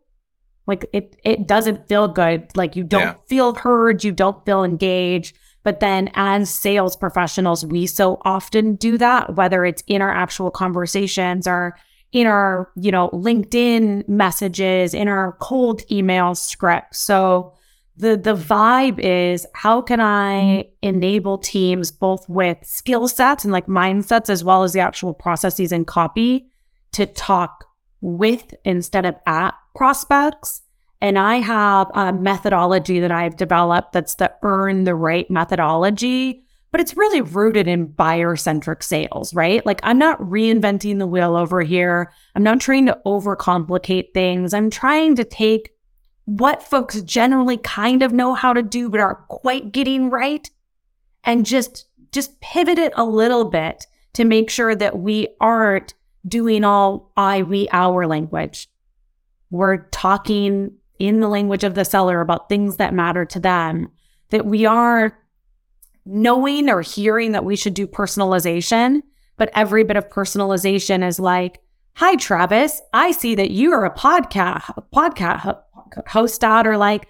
Like 0.67 0.85
it, 0.91 1.15
it 1.23 1.47
doesn't 1.47 1.87
feel 1.87 2.09
good. 2.09 2.49
Like 2.57 2.75
you 2.75 2.83
don't 2.83 3.01
Yeah. 3.01 3.13
feel 3.29 3.55
heard, 3.55 4.03
you 4.03 4.11
don't 4.11 4.43
feel 4.45 4.65
engaged. 4.65 5.37
But 5.63 5.79
then 5.79 6.11
as 6.15 6.49
sales 6.49 6.97
professionals, 6.97 7.65
we 7.65 7.87
so 7.87 8.21
often 8.25 8.75
do 8.75 8.97
that, 8.97 9.35
whether 9.35 9.63
it's 9.63 9.83
in 9.87 10.01
our 10.01 10.11
actual 10.11 10.51
conversations 10.51 11.47
or 11.47 11.77
in 12.11 12.27
our, 12.27 12.71
you 12.75 12.91
know, 12.91 13.09
LinkedIn 13.09 14.07
messages, 14.07 14.93
in 14.93 15.07
our 15.07 15.33
cold 15.39 15.81
email 15.91 16.35
script. 16.35 16.95
So 16.95 17.53
the 17.97 18.15
the 18.15 18.35
vibe 18.35 18.99
is 18.99 19.45
how 19.53 19.81
can 19.81 19.99
I 19.99 20.69
enable 20.81 21.37
teams 21.37 21.91
both 21.91 22.27
with 22.29 22.57
skill 22.63 23.07
sets 23.07 23.43
and 23.43 23.51
like 23.51 23.67
mindsets 23.67 24.29
as 24.29 24.43
well 24.43 24.63
as 24.63 24.73
the 24.73 24.79
actual 24.79 25.13
processes 25.13 25.71
and 25.71 25.85
copy 25.85 26.49
to 26.93 27.05
talk 27.05 27.65
with 28.01 28.53
instead 28.63 29.05
of 29.05 29.15
at 29.27 29.53
prospects. 29.75 30.61
And 31.01 31.17
I 31.19 31.37
have 31.37 31.89
a 31.93 32.11
methodology 32.11 32.99
that 32.99 33.11
I've 33.11 33.37
developed 33.37 33.93
that's 33.93 34.15
the 34.15 34.33
earn 34.41 34.83
the 34.83 34.95
right 34.95 35.29
methodology, 35.29 36.43
but 36.71 36.81
it's 36.81 36.97
really 36.97 37.21
rooted 37.21 37.67
in 37.67 37.87
buyer 37.87 38.35
centric 38.35 38.83
sales, 38.83 39.33
right? 39.33 39.65
Like 39.65 39.79
I'm 39.83 39.97
not 39.97 40.19
reinventing 40.19 40.99
the 40.99 41.07
wheel 41.07 41.35
over 41.35 41.61
here. 41.61 42.11
I'm 42.35 42.43
not 42.43 42.59
trying 42.59 42.85
to 42.85 42.99
overcomplicate 43.05 44.13
things. 44.13 44.53
I'm 44.53 44.69
trying 44.69 45.15
to 45.15 45.23
take 45.23 45.71
what 46.25 46.61
folks 46.61 47.01
generally 47.01 47.57
kind 47.57 48.03
of 48.03 48.13
know 48.13 48.35
how 48.35 48.53
to 48.53 48.61
do 48.61 48.89
but 48.89 48.99
aren't 48.99 49.27
quite 49.29 49.71
getting 49.71 50.09
right 50.09 50.49
and 51.23 51.45
just 51.45 51.85
just 52.11 52.39
pivot 52.39 52.77
it 52.77 52.93
a 52.95 53.03
little 53.03 53.45
bit 53.45 53.85
to 54.13 54.25
make 54.25 54.49
sure 54.49 54.75
that 54.75 54.99
we 54.99 55.27
aren't 55.39 55.93
doing 56.27 56.63
all 56.63 57.11
I 57.17 57.43
we 57.43 57.67
our 57.71 58.05
language. 58.07 58.67
We're 59.49 59.87
talking 59.89 60.73
in 60.99 61.19
the 61.19 61.29
language 61.29 61.63
of 61.63 61.75
the 61.75 61.85
seller 61.85 62.21
about 62.21 62.49
things 62.49 62.77
that 62.77 62.93
matter 62.93 63.25
to 63.25 63.39
them, 63.39 63.89
that 64.29 64.45
we 64.45 64.65
are 64.65 65.17
knowing 66.09 66.69
or 66.69 66.81
hearing 66.81 67.33
that 67.33 67.45
we 67.45 67.55
should 67.55 67.73
do 67.73 67.87
personalization, 67.87 69.01
but 69.37 69.51
every 69.53 69.83
bit 69.83 69.95
of 69.95 70.09
personalization 70.09 71.07
is 71.07 71.19
like, 71.19 71.59
"Hi 71.95 72.15
Travis, 72.15 72.81
I 72.93 73.11
see 73.11 73.35
that 73.35 73.51
you 73.51 73.71
are 73.73 73.85
a 73.85 73.93
podcast 73.93 74.73
podcast 74.93 75.61
host 76.07 76.43
out 76.43 76.67
or 76.67 76.77
like, 76.77 77.07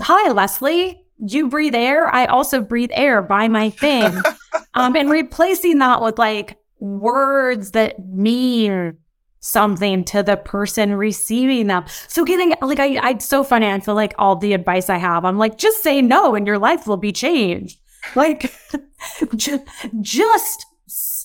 "Hi 0.00 0.30
Leslie, 0.30 1.04
you 1.18 1.48
breathe 1.48 1.74
air, 1.74 2.14
I 2.14 2.26
also 2.26 2.60
breathe 2.60 2.90
air 2.92 3.22
by 3.22 3.48
my 3.48 3.70
thing." 3.70 4.12
um 4.74 4.94
and 4.96 5.10
replacing 5.10 5.78
that 5.78 6.02
with 6.02 6.18
like 6.18 6.58
words 6.80 7.70
that 7.70 8.04
mean 8.06 8.98
something 9.40 10.02
to 10.04 10.22
the 10.22 10.36
person 10.38 10.94
receiving 10.94 11.66
them. 11.66 11.84
So 12.08 12.24
getting 12.24 12.54
like 12.62 12.80
I 12.80 12.96
I 12.96 13.10
it's 13.10 13.26
so 13.26 13.44
funny. 13.44 13.66
I 13.66 13.78
feel 13.80 13.94
like 13.94 14.14
all 14.18 14.36
the 14.36 14.54
advice 14.54 14.88
I 14.88 14.96
have, 14.96 15.24
I'm 15.24 15.38
like, 15.38 15.58
just 15.58 15.82
say 15.82 16.00
no 16.00 16.34
and 16.34 16.46
your 16.46 16.58
life 16.58 16.86
will 16.86 16.96
be 16.96 17.12
changed. 17.12 17.78
Like 18.14 18.54
just, 19.36 19.64
just 20.00 20.66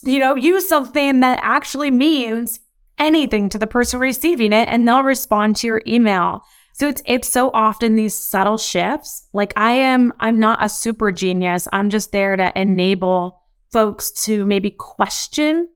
you 0.04 0.20
know, 0.20 0.36
use 0.36 0.68
something 0.68 1.20
that 1.20 1.39
actually 1.42 1.92
means 1.92 2.60
anything 2.98 3.50
to 3.50 3.58
the 3.58 3.68
person 3.68 4.00
receiving 4.00 4.54
it 4.54 4.68
and 4.70 4.88
they'll 4.88 5.04
respond 5.04 5.56
to 5.58 5.68
your 5.68 5.82
email. 5.88 6.44
So 6.74 6.88
it's 6.88 7.02
it's 7.06 7.28
so 7.28 7.50
often 7.54 7.96
these 7.96 8.15
subtle 8.15 8.58
shifts. 8.58 9.28
Like 9.34 9.54
I 9.58 9.72
am 9.72 10.13
I'm 10.20 10.39
not 10.39 10.63
a 10.63 10.70
super 10.70 11.12
genius. 11.12 11.68
I'm 11.74 11.89
just 11.89 12.12
there 12.12 12.36
to 12.36 12.58
enable 12.60 13.42
folks 13.72 14.12
to 14.24 14.46
maybe 14.46 14.72
question 14.72 15.68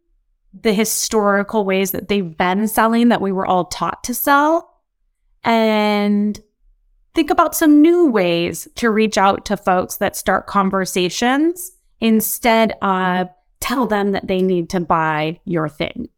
the 0.54 0.74
historical 0.74 1.66
ways 1.66 1.92
that 1.92 2.08
they've 2.08 2.38
been 2.38 2.68
selling 2.68 3.10
that 3.10 3.22
we 3.22 3.32
were 3.32 3.46
all 3.46 3.66
taught 3.66 4.04
to 4.04 4.13
sell 4.13 4.82
and 5.44 6.39
think 7.13 7.30
about 7.30 7.56
some 7.56 7.82
new 7.82 8.08
ways 8.08 8.67
to 8.76 8.89
reach 8.89 9.17
out 9.17 9.45
to 9.45 9.58
folks 9.58 9.97
that 9.97 10.15
start 10.15 10.47
conversations 10.47 11.71
instead 11.99 12.73
of 12.82 13.30
tell 13.60 13.88
them 13.88 14.12
that 14.12 14.28
they 14.28 14.41
need 14.41 14.69
to 14.71 14.80
buy 14.80 15.39
your 15.45 15.69
thing. 15.69 16.10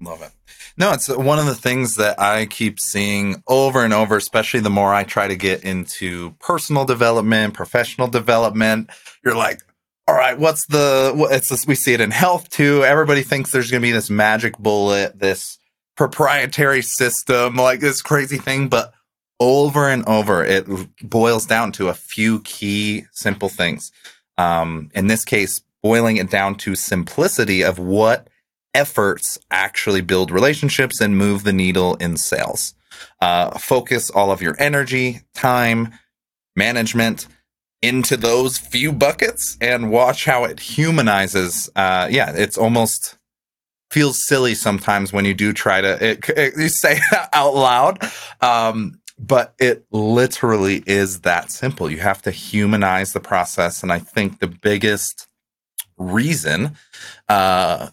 Love 0.00 0.22
it. 0.22 0.30
No, 0.76 0.92
it's 0.92 1.08
one 1.08 1.38
of 1.38 1.46
the 1.46 1.54
things 1.54 1.94
that 1.96 2.20
I 2.20 2.46
keep 2.46 2.80
seeing 2.80 3.42
over 3.46 3.84
and 3.84 3.92
over, 3.92 4.16
especially 4.16 4.60
the 4.60 4.70
more 4.70 4.92
I 4.92 5.04
try 5.04 5.28
to 5.28 5.36
get 5.36 5.62
into 5.62 6.32
personal 6.40 6.84
development, 6.84 7.54
professional 7.54 8.08
development. 8.08 8.90
You're 9.24 9.36
like, 9.36 9.60
all 10.08 10.14
right, 10.14 10.38
what's 10.38 10.66
the, 10.66 11.28
it's 11.30 11.48
this, 11.48 11.66
we 11.66 11.74
see 11.74 11.94
it 11.94 12.00
in 12.00 12.10
health 12.10 12.50
too. 12.50 12.84
Everybody 12.84 13.22
thinks 13.22 13.52
there's 13.52 13.70
going 13.70 13.80
to 13.80 13.86
be 13.86 13.92
this 13.92 14.10
magic 14.10 14.58
bullet, 14.58 15.18
this 15.18 15.58
proprietary 15.96 16.82
system, 16.82 17.56
like 17.56 17.80
this 17.80 18.02
crazy 18.02 18.36
thing, 18.36 18.68
but 18.68 18.92
over 19.40 19.88
and 19.88 20.06
over, 20.06 20.44
it 20.44 20.66
boils 21.02 21.46
down 21.46 21.72
to 21.72 21.88
a 21.88 21.94
few 21.94 22.40
key 22.40 23.04
simple 23.12 23.48
things. 23.48 23.92
Um, 24.38 24.90
in 24.94 25.06
this 25.06 25.24
case, 25.24 25.60
boiling 25.82 26.16
it 26.16 26.30
down 26.30 26.54
to 26.56 26.74
simplicity 26.74 27.62
of 27.62 27.78
what 27.78 28.28
efforts 28.74 29.38
actually 29.50 30.00
build 30.00 30.30
relationships 30.30 31.00
and 31.00 31.16
move 31.16 31.44
the 31.44 31.52
needle 31.52 31.94
in 31.96 32.16
sales. 32.16 32.74
Uh, 33.20 33.56
focus 33.58 34.10
all 34.10 34.30
of 34.30 34.42
your 34.42 34.56
energy, 34.58 35.20
time, 35.34 35.92
management 36.56 37.26
into 37.82 38.16
those 38.16 38.58
few 38.58 38.92
buckets 38.92 39.58
and 39.60 39.90
watch 39.90 40.24
how 40.24 40.44
it 40.44 40.58
humanizes. 40.58 41.68
Uh, 41.76 42.08
yeah, 42.10 42.32
it's 42.34 42.56
almost 42.56 43.16
feels 43.90 44.26
silly 44.26 44.54
sometimes 44.54 45.12
when 45.12 45.24
you 45.24 45.34
do 45.34 45.52
try 45.52 45.80
to 45.80 46.04
it, 46.04 46.28
it, 46.30 46.54
you 46.56 46.68
say 46.68 46.98
out 47.32 47.54
loud. 47.54 47.98
Um, 48.40 49.00
but 49.18 49.54
it 49.58 49.84
literally 49.90 50.82
is 50.86 51.20
that 51.20 51.50
simple. 51.50 51.90
You 51.90 51.98
have 51.98 52.22
to 52.22 52.30
humanize 52.30 53.12
the 53.12 53.20
process. 53.20 53.82
And 53.82 53.92
I 53.92 53.98
think 53.98 54.40
the 54.40 54.48
biggest 54.48 55.28
reason 55.96 56.76
uh, 57.28 57.90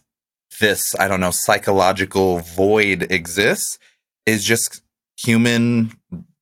this, 0.60 0.96
I 1.00 1.08
don't 1.08 1.20
know, 1.20 1.32
psychological 1.32 2.40
void 2.40 3.08
exists 3.12 3.78
is 4.26 4.44
just 4.44 4.82
human 5.18 5.94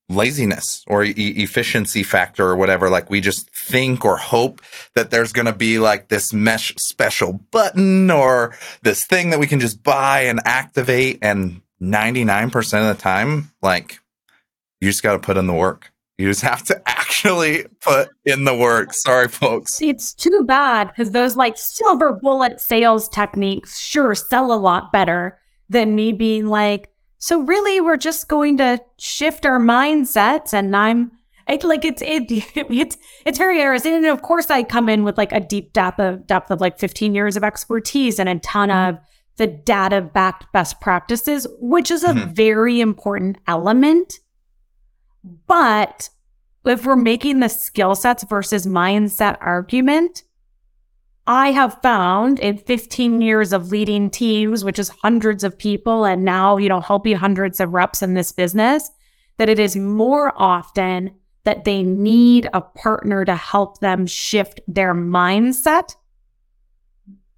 laziness 0.10 0.84
or 0.88 1.04
e- 1.04 1.12
efficiency 1.14 2.04
factor 2.04 2.46
or 2.46 2.56
whatever. 2.56 2.90
Like 2.90 3.10
we 3.10 3.22
just 3.22 3.50
think 3.54 4.04
or 4.04 4.18
hope 4.18 4.62
that 4.96 5.12
there's 5.12 5.34
going 5.34 5.46
to 5.46 5.54
be 5.54 5.78
like 5.80 6.08
this 6.08 6.34
mesh 6.34 6.74
special 6.78 7.34
button 7.52 8.10
or 8.10 8.56
this 8.82 9.06
thing 9.08 9.30
that 9.30 9.40
we 9.40 9.48
can 9.48 9.60
just 9.60 9.84
buy 9.84 10.22
and 10.22 10.40
activate. 10.46 11.20
And 11.22 11.62
99% 11.82 12.56
of 12.58 12.98
the 12.98 13.02
time, 13.02 13.52
like 13.62 13.99
you 14.82 14.90
just 14.90 15.04
got 15.04 15.14
to 15.14 15.20
put 15.20 15.38
in 15.38 15.48
the 15.48 15.54
work. 15.54 15.92
You 16.18 16.28
just 16.28 16.42
have 16.42 16.64
to 16.64 16.82
actually 16.86 17.66
put 17.82 18.10
in 18.26 18.44
the 18.44 18.56
work. 18.56 18.90
Sorry, 18.94 19.28
folks. 19.28 19.82
It's 19.82 20.14
too 20.14 20.44
bad 20.46 20.90
because 20.90 21.12
those 21.12 21.36
like 21.36 21.58
silver 21.58 22.12
bullet 22.14 22.60
sales 22.60 23.08
techniques 23.08 23.80
sure 23.80 24.14
sell 24.16 24.52
a 24.52 24.60
lot 24.60 24.92
better 24.92 25.40
than 25.70 25.96
me 25.96 26.12
being 26.12 26.48
like, 26.48 26.90
so 27.20 27.42
really 27.42 27.80
we're 27.80 27.98
just 27.98 28.28
going 28.28 28.58
to 28.58 28.82
shift 28.98 29.46
our 29.46 29.60
mindsets 29.60 30.54
and 30.54 30.76
I'm 30.76 31.12
it, 31.48 31.64
like 31.64 31.84
it's 31.84 32.02
it, 32.02 32.24
it's 32.30 32.98
it's 33.26 33.38
very 33.38 33.60
interesting. 33.60 33.94
And 33.94 34.06
of 34.06 34.22
course 34.22 34.50
I 34.50 34.64
come 34.64 34.90
in 34.90 35.04
with 35.04 35.18
like 35.18 35.32
a 35.32 35.40
deep 35.40 35.74
depth 35.74 36.00
of 36.00 36.28
depth 36.28 36.52
of 36.52 36.62
like 36.62 36.80
15 36.80 37.16
years 37.16 37.38
of 37.38 37.44
expertise 37.44 38.20
and 38.20 38.30
a 38.30 38.40
ton 38.40 38.72
of 38.72 38.98
the 39.38 39.48
data 39.48 40.02
backed 40.02 40.52
best 40.52 40.82
practices, 40.82 41.48
which 41.60 41.92
is 41.92 42.04
a 42.04 42.10
mm-hmm. 42.10 42.34
very 42.34 42.82
important 42.82 43.38
element 43.48 44.20
but 45.48 46.10
if 46.66 46.86
we're 46.86 46.96
making 46.96 47.40
the 47.40 47.48
skill 47.48 47.96
sets 47.96 48.24
versus 48.24 48.66
mindset 48.66 49.38
argument, 49.42 50.24
I 51.28 51.52
have 51.52 51.82
found 51.82 52.40
in 52.40 52.58
15 52.58 53.22
years 53.22 53.54
of 53.54 53.72
leading 53.72 54.10
teams, 54.10 54.64
which 54.64 54.80
is 54.80 54.90
hundreds 55.04 55.44
of 55.44 55.58
people, 55.58 56.06
and 56.06 56.26
now, 56.26 56.58
you 56.58 56.70
know, 56.70 56.82
helping 56.82 57.16
hundreds 57.16 57.60
of 57.60 57.74
reps 57.74 58.02
in 58.02 58.16
this 58.16 58.32
business, 58.32 58.90
that 59.38 59.50
it 59.50 59.60
is 59.60 59.76
more 59.76 60.34
often 60.36 61.12
that 61.44 61.66
they 61.66 61.84
need 61.84 62.50
a 62.54 62.62
partner 62.62 63.26
to 63.26 63.36
help 63.36 63.80
them 63.80 64.06
shift 64.06 64.60
their 64.68 64.94
mindset 64.94 65.96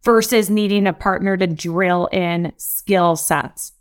versus 0.03 0.49
needing 0.49 0.87
a 0.87 0.93
partner 0.93 1.37
to 1.37 1.47
drill 1.47 2.07
in 2.11 2.53
skill 2.57 3.15
sets. 3.15 3.73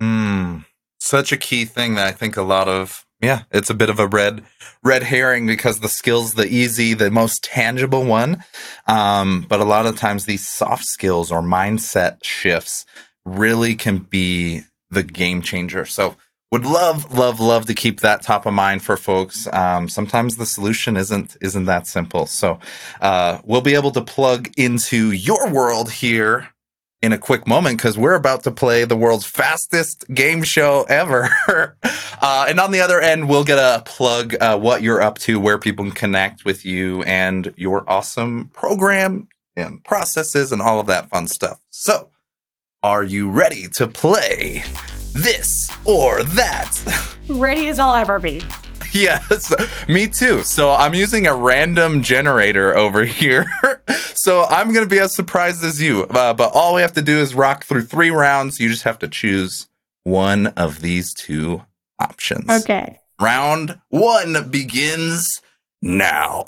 Mm, 0.00 0.64
such 0.98 1.32
a 1.32 1.36
key 1.36 1.64
thing 1.64 1.94
that 1.94 2.06
I 2.06 2.12
think 2.12 2.36
a 2.36 2.42
lot 2.42 2.68
of 2.68 3.04
yeah, 3.22 3.44
it's 3.52 3.70
a 3.70 3.74
bit 3.74 3.88
of 3.88 4.00
a 4.00 4.06
red 4.06 4.42
red 4.82 5.04
herring 5.04 5.46
because 5.46 5.78
the 5.78 5.88
skill's 5.88 6.34
the 6.34 6.46
easy, 6.46 6.92
the 6.92 7.10
most 7.10 7.44
tangible 7.44 8.04
one. 8.04 8.42
Um, 8.88 9.46
but 9.48 9.60
a 9.60 9.64
lot 9.64 9.86
of 9.86 9.96
times 9.96 10.24
these 10.24 10.46
soft 10.46 10.84
skills 10.84 11.30
or 11.30 11.40
mindset 11.40 12.24
shifts 12.24 12.84
really 13.24 13.76
can 13.76 13.98
be 13.98 14.62
the 14.90 15.04
game 15.04 15.40
changer. 15.40 15.84
So 15.84 16.16
would 16.50 16.66
love, 16.66 17.16
love, 17.16 17.40
love 17.40 17.66
to 17.66 17.74
keep 17.74 18.00
that 18.00 18.22
top 18.22 18.44
of 18.44 18.52
mind 18.52 18.82
for 18.82 18.96
folks. 18.96 19.48
Um, 19.52 19.88
sometimes 19.88 20.36
the 20.36 20.44
solution 20.44 20.96
isn't 20.96 21.36
isn't 21.40 21.64
that 21.66 21.86
simple. 21.86 22.26
So 22.26 22.58
uh, 23.00 23.38
we'll 23.44 23.62
be 23.62 23.74
able 23.74 23.92
to 23.92 24.02
plug 24.02 24.50
into 24.56 25.12
your 25.12 25.48
world 25.48 25.92
here 25.92 26.48
in 27.02 27.12
a 27.12 27.18
quick 27.18 27.46
moment 27.46 27.76
because 27.76 27.98
we're 27.98 28.14
about 28.14 28.44
to 28.44 28.50
play 28.50 28.84
the 28.84 28.96
world's 28.96 29.26
fastest 29.26 30.06
game 30.14 30.42
show 30.44 30.84
ever. 30.88 31.28
uh, 32.22 32.46
and 32.48 32.60
on 32.60 32.70
the 32.70 32.80
other 32.80 33.00
end, 33.00 33.28
we'll 33.28 33.44
get 33.44 33.58
a 33.58 33.82
plug 33.84 34.34
uh, 34.40 34.56
what 34.56 34.82
you're 34.82 35.02
up 35.02 35.18
to, 35.18 35.40
where 35.40 35.58
people 35.58 35.84
can 35.84 35.94
connect 35.94 36.44
with 36.44 36.64
you, 36.64 37.02
and 37.02 37.52
your 37.56 37.88
awesome 37.90 38.48
program 38.54 39.28
and 39.56 39.82
processes 39.84 40.52
and 40.52 40.62
all 40.62 40.78
of 40.78 40.86
that 40.86 41.10
fun 41.10 41.26
stuff. 41.26 41.60
So, 41.70 42.10
are 42.82 43.04
you 43.04 43.30
ready 43.30 43.68
to 43.74 43.86
play 43.86 44.62
this 45.12 45.70
or 45.84 46.22
that? 46.22 47.16
Ready 47.28 47.68
as 47.68 47.78
I'll 47.78 47.94
ever 47.94 48.18
be. 48.18 48.42
yes, 48.94 49.52
me 49.88 50.06
too. 50.06 50.42
So 50.42 50.70
I'm 50.70 50.94
using 50.94 51.26
a 51.26 51.34
random 51.34 52.02
generator 52.02 52.76
over 52.76 53.04
here. 53.20 53.46
so 54.14 54.44
I'm 54.44 54.72
going 54.72 54.84
to 54.84 54.90
be 54.90 54.98
as 54.98 55.14
surprised 55.14 55.64
as 55.64 55.80
you. 55.80 56.04
Uh, 56.04 56.34
but 56.34 56.52
all 56.54 56.74
we 56.74 56.82
have 56.82 56.92
to 56.94 57.02
do 57.02 57.18
is 57.18 57.34
rock 57.34 57.64
through 57.64 57.84
three 57.84 58.10
rounds. 58.10 58.60
You 58.60 58.68
just 58.68 58.82
have 58.82 58.98
to 59.00 59.08
choose 59.08 59.68
one 60.04 60.48
of 60.48 60.80
these 60.80 61.14
two 61.14 61.62
options. 61.98 62.50
Okay. 62.50 62.98
Round 63.20 63.80
one 63.88 64.50
begins 64.50 65.40
now. 65.80 66.44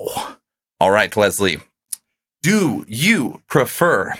All 0.80 0.90
right, 0.90 1.14
Leslie. 1.16 1.58
Do 2.42 2.84
you 2.88 3.40
prefer 3.48 4.14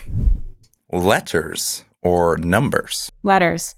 letters 0.90 1.84
or 2.00 2.38
numbers? 2.38 3.10
Letters. 3.22 3.74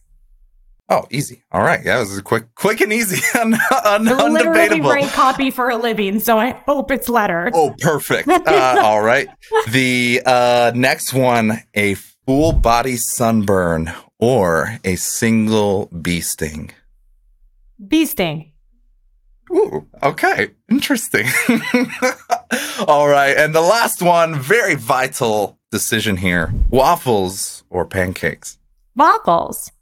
Oh, 0.89 1.05
easy. 1.11 1.43
All 1.51 1.63
right. 1.63 1.85
Yeah, 1.85 1.97
it 1.97 2.01
was 2.01 2.21
quick, 2.21 2.55
quick 2.55 2.81
and 2.81 2.93
easy. 2.93 3.21
Un- 3.39 3.59
un- 3.85 4.33
literally 4.33 4.81
write 4.81 5.11
copy 5.13 5.51
for 5.51 5.69
a 5.69 5.77
living, 5.77 6.21
so 6.21 6.39
I 6.39 6.51
hope 6.51 6.93
it's 6.93 7.09
letter. 7.09 7.51
Oh, 7.53 7.75
perfect. 7.81 8.29
Uh, 8.29 8.77
all 8.85 9.03
right. 9.03 9.29
The 9.69 10.23
uh, 10.25 10.73
next 10.75 11.13
one: 11.13 11.63
a 11.75 11.95
full 11.95 12.53
body 12.53 12.97
sunburn 12.97 13.93
or 14.19 14.79
a 14.85 14.95
single 14.97 15.87
bee 15.87 16.21
sting. 16.21 16.71
Bee 17.85 18.07
sting. 18.07 18.53
Ooh, 19.51 19.87
okay. 20.03 20.51
Interesting. 20.71 21.27
all 22.87 23.09
right. 23.09 23.37
And 23.37 23.55
the 23.55 23.61
last 23.61 24.03
one, 24.03 24.39
very 24.39 24.77
vital 24.77 25.59
decision 25.73 26.17
here: 26.17 26.55
waffles 26.71 27.65
or 27.71 27.87
pancakes. 27.87 28.59
Waffles. 28.95 29.73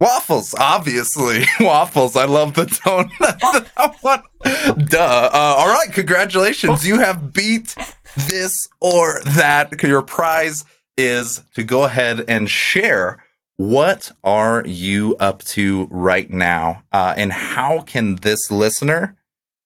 Waffles, 0.00 0.54
obviously. 0.58 1.44
Waffles. 1.60 2.16
I 2.16 2.24
love 2.24 2.54
the 2.54 2.66
tone. 2.66 3.10
what? 4.00 4.24
Duh. 4.88 5.30
Uh, 5.32 5.54
all 5.58 5.68
right. 5.68 5.92
Congratulations. 5.92 6.86
You 6.86 6.98
have 6.98 7.32
beat 7.32 7.74
this 8.28 8.52
or 8.80 9.20
that. 9.24 9.82
Your 9.82 10.02
prize 10.02 10.64
is 10.96 11.42
to 11.54 11.64
go 11.64 11.84
ahead 11.84 12.24
and 12.28 12.50
share 12.50 13.24
what 13.56 14.10
are 14.24 14.64
you 14.66 15.16
up 15.20 15.42
to 15.44 15.86
right 15.90 16.28
now? 16.28 16.82
Uh, 16.92 17.14
and 17.16 17.32
how 17.32 17.80
can 17.82 18.16
this 18.16 18.50
listener 18.50 19.16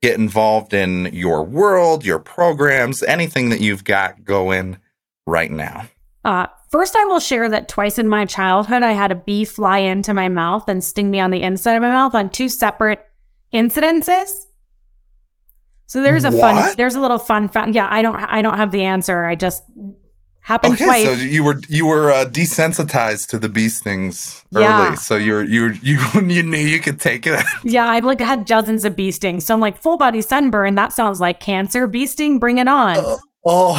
get 0.02 0.18
involved 0.18 0.74
in 0.74 1.06
your 1.12 1.42
world, 1.42 2.04
your 2.04 2.18
programs, 2.18 3.02
anything 3.02 3.48
that 3.48 3.60
you've 3.60 3.84
got 3.84 4.24
going 4.24 4.78
right 5.26 5.50
now? 5.50 5.88
Uh, 6.24 6.46
first, 6.70 6.96
I 6.96 7.04
will 7.04 7.20
share 7.20 7.48
that 7.48 7.68
twice 7.68 7.98
in 7.98 8.08
my 8.08 8.24
childhood, 8.24 8.82
I 8.82 8.92
had 8.92 9.12
a 9.12 9.14
bee 9.14 9.44
fly 9.44 9.78
into 9.78 10.12
my 10.12 10.28
mouth 10.28 10.68
and 10.68 10.82
sting 10.82 11.10
me 11.10 11.20
on 11.20 11.30
the 11.30 11.42
inside 11.42 11.74
of 11.74 11.82
my 11.82 11.90
mouth 11.90 12.14
on 12.14 12.30
two 12.30 12.48
separate 12.48 13.04
incidences. 13.52 14.46
So 15.86 16.02
there's 16.02 16.24
a 16.24 16.30
what? 16.30 16.40
fun, 16.40 16.74
there's 16.76 16.96
a 16.96 17.00
little 17.00 17.18
fun 17.18 17.48
fact. 17.48 17.74
Yeah, 17.74 17.88
I 17.90 18.02
don't, 18.02 18.16
I 18.16 18.42
don't 18.42 18.58
have 18.58 18.72
the 18.72 18.82
answer. 18.84 19.24
I 19.24 19.36
just 19.36 19.62
happened 20.42 20.74
okay, 20.74 20.84
twice. 20.84 21.04
So 21.06 21.12
you 21.12 21.42
were, 21.42 21.62
you 21.68 21.86
were 21.86 22.10
uh, 22.10 22.26
desensitized 22.26 23.28
to 23.28 23.38
the 23.38 23.48
bee 23.48 23.70
stings 23.70 24.44
early. 24.54 24.64
Yeah. 24.64 24.94
So 24.96 25.16
you're, 25.16 25.44
you, 25.44 25.68
you, 25.80 25.98
you 26.14 26.42
knew 26.42 26.58
you 26.58 26.80
could 26.80 27.00
take 27.00 27.26
it. 27.26 27.42
yeah, 27.64 27.86
I've 27.86 28.04
like 28.04 28.20
had 28.20 28.44
dozens 28.44 28.84
of 28.84 28.96
bee 28.96 29.12
stings. 29.12 29.46
So 29.46 29.54
I'm 29.54 29.60
like 29.60 29.78
full 29.78 29.96
body 29.96 30.20
sunburn. 30.20 30.74
That 30.74 30.92
sounds 30.92 31.20
like 31.20 31.40
cancer. 31.40 31.86
Bee 31.86 32.06
sting, 32.06 32.38
bring 32.38 32.58
it 32.58 32.68
on. 32.68 32.98
Uh, 32.98 33.16
Oh. 33.44 33.76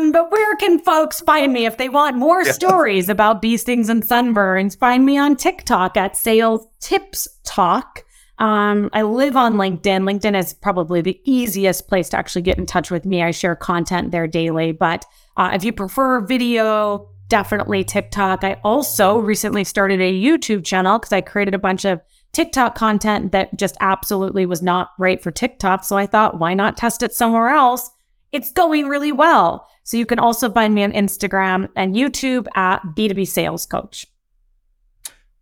um, 0.00 0.12
but 0.12 0.30
where 0.30 0.56
can 0.56 0.78
folks 0.78 1.20
find 1.20 1.52
me 1.52 1.66
if 1.66 1.76
they 1.76 1.88
want 1.88 2.16
more 2.16 2.42
yes. 2.42 2.54
stories 2.54 3.08
about 3.08 3.42
bee 3.42 3.56
stings 3.56 3.88
and 3.88 4.02
sunburns? 4.02 4.78
Find 4.78 5.04
me 5.04 5.18
on 5.18 5.36
TikTok 5.36 5.96
at 5.96 6.16
Sales 6.16 6.66
Tips 6.80 7.28
Talk. 7.44 8.04
Um, 8.38 8.88
I 8.92 9.02
live 9.02 9.36
on 9.36 9.54
LinkedIn. 9.54 10.04
LinkedIn 10.04 10.38
is 10.38 10.54
probably 10.54 11.00
the 11.00 11.20
easiest 11.24 11.88
place 11.88 12.08
to 12.10 12.16
actually 12.16 12.42
get 12.42 12.58
in 12.58 12.66
touch 12.66 12.90
with 12.90 13.04
me. 13.04 13.22
I 13.22 13.32
share 13.32 13.56
content 13.56 14.10
there 14.10 14.26
daily. 14.26 14.72
But 14.72 15.04
uh, 15.36 15.50
if 15.52 15.64
you 15.64 15.72
prefer 15.72 16.20
video, 16.20 17.08
definitely 17.28 17.84
TikTok. 17.84 18.44
I 18.44 18.60
also 18.64 19.18
recently 19.18 19.64
started 19.64 20.00
a 20.00 20.12
YouTube 20.12 20.64
channel 20.64 20.98
because 20.98 21.12
I 21.12 21.20
created 21.20 21.54
a 21.54 21.58
bunch 21.58 21.84
of 21.84 22.00
TikTok 22.32 22.74
content 22.74 23.32
that 23.32 23.56
just 23.58 23.76
absolutely 23.80 24.46
was 24.46 24.62
not 24.62 24.90
right 24.98 25.20
for 25.22 25.30
TikTok. 25.30 25.84
So 25.84 25.96
I 25.96 26.06
thought, 26.06 26.38
why 26.38 26.54
not 26.54 26.76
test 26.76 27.02
it 27.02 27.12
somewhere 27.12 27.48
else? 27.48 27.90
It's 28.32 28.52
going 28.52 28.88
really 28.88 29.12
well. 29.12 29.68
So 29.84 29.96
you 29.96 30.06
can 30.06 30.18
also 30.18 30.50
find 30.50 30.74
me 30.74 30.84
on 30.84 30.92
Instagram 30.92 31.68
and 31.74 31.94
YouTube 31.94 32.46
at 32.54 32.82
B2B 32.94 33.26
Sales 33.26 33.64
Coach. 33.64 34.06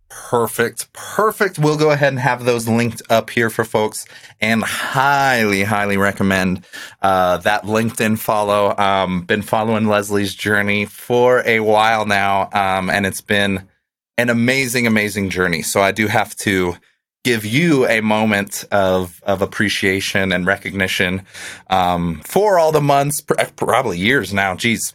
Perfect. 0.08 0.92
Perfect. 0.92 1.58
We'll 1.58 1.76
go 1.76 1.90
ahead 1.90 2.12
and 2.12 2.20
have 2.20 2.44
those 2.44 2.68
linked 2.68 3.02
up 3.10 3.28
here 3.28 3.50
for 3.50 3.64
folks 3.64 4.06
and 4.40 4.62
highly, 4.62 5.64
highly 5.64 5.96
recommend 5.96 6.64
uh, 7.02 7.38
that 7.38 7.64
LinkedIn 7.64 8.18
follow. 8.18 8.74
Um, 8.78 9.22
been 9.22 9.42
following 9.42 9.88
Leslie's 9.88 10.34
journey 10.34 10.84
for 10.84 11.42
a 11.44 11.60
while 11.60 12.06
now, 12.06 12.48
um, 12.52 12.88
and 12.88 13.04
it's 13.04 13.20
been 13.20 13.68
an 14.16 14.30
amazing, 14.30 14.86
amazing 14.86 15.28
journey. 15.28 15.62
So 15.62 15.80
I 15.80 15.92
do 15.92 16.06
have 16.06 16.34
to 16.36 16.76
give 17.26 17.44
you 17.44 17.84
a 17.88 18.00
moment 18.00 18.64
of 18.70 19.20
of 19.24 19.42
appreciation 19.42 20.30
and 20.30 20.46
recognition 20.46 21.26
um, 21.68 22.20
for 22.24 22.56
all 22.56 22.70
the 22.70 22.80
months, 22.80 23.20
probably 23.56 23.98
years 23.98 24.32
now. 24.32 24.54
Geez, 24.54 24.94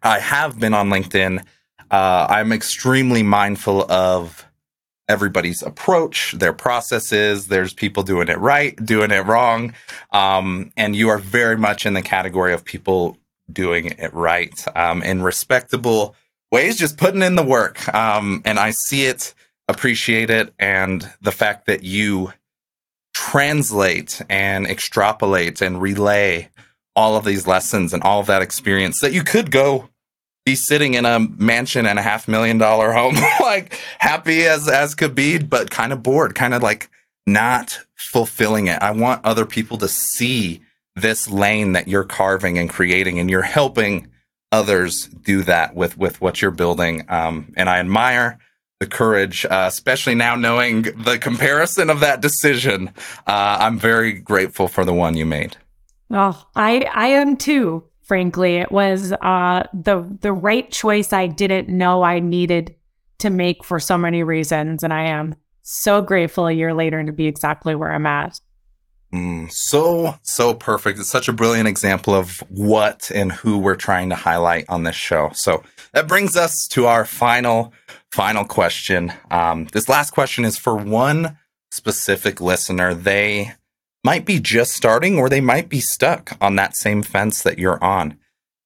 I 0.00 0.20
have 0.20 0.60
been 0.60 0.72
on 0.72 0.88
LinkedIn. 0.88 1.44
Uh, 1.90 2.26
I'm 2.30 2.52
extremely 2.52 3.24
mindful 3.24 3.90
of 3.90 4.46
everybody's 5.08 5.60
approach, 5.60 6.30
their 6.30 6.52
processes. 6.52 7.48
There's 7.48 7.74
people 7.74 8.04
doing 8.04 8.28
it 8.28 8.38
right, 8.38 8.76
doing 8.84 9.10
it 9.10 9.26
wrong, 9.26 9.74
um, 10.12 10.70
and 10.76 10.94
you 10.94 11.08
are 11.08 11.18
very 11.18 11.56
much 11.56 11.86
in 11.86 11.94
the 11.94 12.02
category 12.02 12.54
of 12.54 12.64
people 12.64 13.16
doing 13.52 13.86
it 13.98 14.14
right 14.14 14.54
um, 14.76 15.02
in 15.02 15.22
respectable 15.22 16.14
ways, 16.52 16.78
just 16.78 16.98
putting 16.98 17.22
in 17.22 17.34
the 17.34 17.42
work. 17.42 17.92
Um, 17.92 18.42
and 18.44 18.60
I 18.60 18.70
see 18.70 19.06
it, 19.06 19.34
appreciate 19.68 20.30
it, 20.30 20.52
and 20.58 21.10
the 21.20 21.32
fact 21.32 21.66
that 21.66 21.82
you 21.82 22.32
translate 23.14 24.22
and 24.28 24.66
extrapolate 24.66 25.60
and 25.60 25.82
relay 25.82 26.48
all 26.94 27.16
of 27.16 27.24
these 27.24 27.46
lessons 27.46 27.92
and 27.92 28.02
all 28.02 28.20
of 28.20 28.26
that 28.26 28.42
experience 28.42 29.00
that 29.00 29.12
you 29.12 29.22
could 29.22 29.50
go 29.50 29.88
be 30.44 30.54
sitting 30.54 30.94
in 30.94 31.04
a 31.04 31.18
mansion 31.18 31.84
and 31.84 31.98
a 31.98 32.02
half 32.02 32.26
million 32.26 32.58
dollar 32.58 32.92
home, 32.92 33.14
like 33.40 33.78
happy 33.98 34.46
as 34.46 34.66
as 34.66 34.94
could 34.94 35.14
be, 35.14 35.38
but 35.38 35.70
kind 35.70 35.92
of 35.92 36.02
bored, 36.02 36.34
kind 36.34 36.54
of 36.54 36.62
like 36.62 36.88
not 37.26 37.80
fulfilling 37.94 38.66
it. 38.66 38.80
I 38.80 38.92
want 38.92 39.24
other 39.24 39.44
people 39.44 39.76
to 39.78 39.88
see 39.88 40.62
this 40.96 41.28
lane 41.28 41.72
that 41.72 41.86
you're 41.86 42.04
carving 42.04 42.56
and 42.56 42.70
creating, 42.70 43.18
and 43.18 43.28
you're 43.28 43.42
helping 43.42 44.08
others 44.50 45.06
do 45.06 45.42
that 45.42 45.74
with 45.74 45.98
with 45.98 46.20
what 46.20 46.40
you're 46.40 46.50
building. 46.50 47.04
Um, 47.08 47.52
and 47.56 47.68
I 47.68 47.78
admire 47.78 48.38
the 48.80 48.86
courage, 48.86 49.44
uh, 49.46 49.64
especially 49.66 50.14
now 50.14 50.36
knowing 50.36 50.82
the 50.82 51.18
comparison 51.18 51.90
of 51.90 52.00
that 52.00 52.20
decision. 52.20 52.88
Uh, 53.26 53.56
I'm 53.60 53.78
very 53.78 54.12
grateful 54.12 54.68
for 54.68 54.84
the 54.84 54.94
one 54.94 55.16
you 55.16 55.26
made. 55.26 55.56
Oh, 56.10 56.46
I 56.54 56.88
I 56.94 57.08
am 57.08 57.36
too. 57.36 57.84
Frankly, 58.02 58.56
it 58.56 58.70
was 58.70 59.12
uh, 59.12 59.66
the 59.74 60.08
the 60.20 60.32
right 60.32 60.70
choice. 60.70 61.12
I 61.12 61.26
didn't 61.26 61.68
know 61.68 62.02
I 62.02 62.20
needed 62.20 62.74
to 63.18 63.30
make 63.30 63.64
for 63.64 63.80
so 63.80 63.98
many 63.98 64.22
reasons, 64.22 64.84
and 64.84 64.92
I 64.92 65.08
am 65.08 65.34
so 65.62 66.00
grateful 66.00 66.46
a 66.46 66.52
year 66.52 66.72
later 66.72 67.04
to 67.04 67.12
be 67.12 67.26
exactly 67.26 67.74
where 67.74 67.92
I'm 67.92 68.06
at. 68.06 68.40
Mm, 69.12 69.50
so, 69.50 70.16
so 70.22 70.52
perfect. 70.52 70.98
It's 70.98 71.08
such 71.08 71.28
a 71.28 71.32
brilliant 71.32 71.68
example 71.68 72.14
of 72.14 72.42
what 72.50 73.10
and 73.14 73.32
who 73.32 73.58
we're 73.58 73.74
trying 73.74 74.10
to 74.10 74.14
highlight 74.14 74.66
on 74.68 74.82
this 74.82 74.96
show. 74.96 75.30
So 75.34 75.62
that 75.94 76.08
brings 76.08 76.36
us 76.36 76.68
to 76.72 76.86
our 76.86 77.06
final, 77.06 77.72
final 78.12 78.44
question. 78.44 79.12
Um, 79.30 79.66
this 79.72 79.88
last 79.88 80.10
question 80.10 80.44
is 80.44 80.58
for 80.58 80.76
one 80.76 81.38
specific 81.70 82.40
listener. 82.40 82.92
They 82.92 83.54
might 84.04 84.26
be 84.26 84.40
just 84.40 84.72
starting 84.72 85.18
or 85.18 85.28
they 85.28 85.40
might 85.40 85.68
be 85.68 85.80
stuck 85.80 86.36
on 86.40 86.56
that 86.56 86.76
same 86.76 87.02
fence 87.02 87.42
that 87.42 87.58
you're 87.58 87.82
on. 87.82 88.18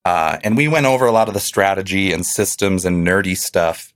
Uh, 0.05 0.38
and 0.42 0.57
we 0.57 0.66
went 0.66 0.87
over 0.87 1.07
a 1.07 1.12
lot 1.12 1.28
of 1.28 1.35
the 1.35 1.40
strategy 1.40 2.12
and 2.12 2.26
systems 2.26 2.85
and 2.85 3.07
nerdy 3.07 3.37
stuff 3.37 3.91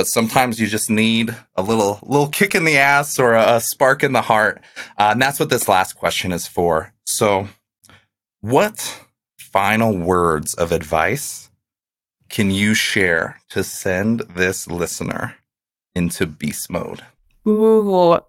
but 0.00 0.06
sometimes 0.06 0.58
you 0.58 0.66
just 0.66 0.88
need 0.88 1.36
a 1.56 1.62
little 1.62 1.98
little 2.04 2.28
kick 2.28 2.54
in 2.54 2.64
the 2.64 2.78
ass 2.78 3.18
or 3.18 3.34
a, 3.34 3.56
a 3.56 3.60
spark 3.60 4.02
in 4.02 4.14
the 4.14 4.22
heart. 4.22 4.62
Uh, 4.96 5.10
and 5.12 5.20
that's 5.20 5.38
what 5.38 5.50
this 5.50 5.68
last 5.68 5.92
question 5.92 6.32
is 6.32 6.46
for. 6.46 6.94
So 7.04 7.48
what 8.40 9.04
final 9.36 9.94
words 9.94 10.54
of 10.54 10.72
advice 10.72 11.50
can 12.30 12.50
you 12.50 12.72
share 12.72 13.42
to 13.50 13.62
send 13.62 14.20
this 14.20 14.66
listener 14.66 15.36
into 15.94 16.24
beast 16.24 16.70
mode? 16.70 17.02
Ooh. 17.46 18.20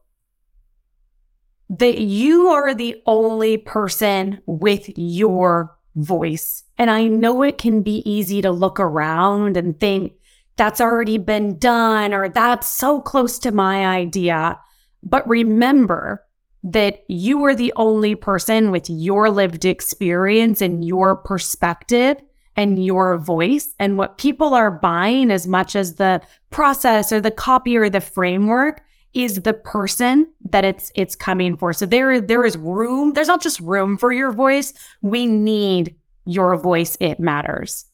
that 1.69 1.99
you 1.99 2.47
are 2.47 2.73
the 2.73 3.01
only 3.05 3.55
person 3.55 4.41
with 4.45 4.89
your 4.97 5.77
voice. 5.95 6.63
And 6.77 6.91
i 6.91 7.07
know 7.07 7.43
it 7.43 7.57
can 7.57 7.81
be 7.81 8.03
easy 8.09 8.41
to 8.41 8.51
look 8.51 8.77
around 8.77 9.55
and 9.55 9.79
think 9.79 10.15
that's 10.61 10.79
already 10.79 11.17
been 11.17 11.57
done 11.57 12.13
or 12.13 12.29
that's 12.29 12.69
so 12.69 13.01
close 13.01 13.39
to 13.39 13.51
my 13.51 13.83
idea. 13.83 14.59
But 15.01 15.27
remember 15.27 16.23
that 16.63 17.03
you 17.07 17.43
are 17.45 17.55
the 17.55 17.73
only 17.77 18.13
person 18.13 18.69
with 18.69 18.87
your 18.87 19.31
lived 19.31 19.65
experience 19.65 20.61
and 20.61 20.85
your 20.85 21.15
perspective 21.15 22.17
and 22.55 22.85
your 22.85 23.17
voice. 23.17 23.73
And 23.79 23.97
what 23.97 24.19
people 24.19 24.53
are 24.53 24.69
buying 24.69 25.31
as 25.31 25.47
much 25.47 25.75
as 25.75 25.95
the 25.95 26.21
process 26.51 27.11
or 27.11 27.19
the 27.19 27.31
copy 27.31 27.75
or 27.75 27.89
the 27.89 27.99
framework 27.99 28.83
is 29.15 29.41
the 29.41 29.53
person 29.53 30.27
that 30.51 30.63
it's 30.63 30.91
it's 30.93 31.15
coming 31.15 31.57
for. 31.57 31.73
So 31.73 31.87
there 31.87 32.21
there 32.21 32.45
is 32.45 32.55
room. 32.55 33.13
There's 33.13 33.27
not 33.27 33.41
just 33.41 33.59
room 33.61 33.97
for 33.97 34.13
your 34.13 34.31
voice. 34.31 34.75
We 35.01 35.25
need 35.25 35.95
your 36.25 36.55
voice. 36.55 36.97
It 36.99 37.19
matters. 37.19 37.87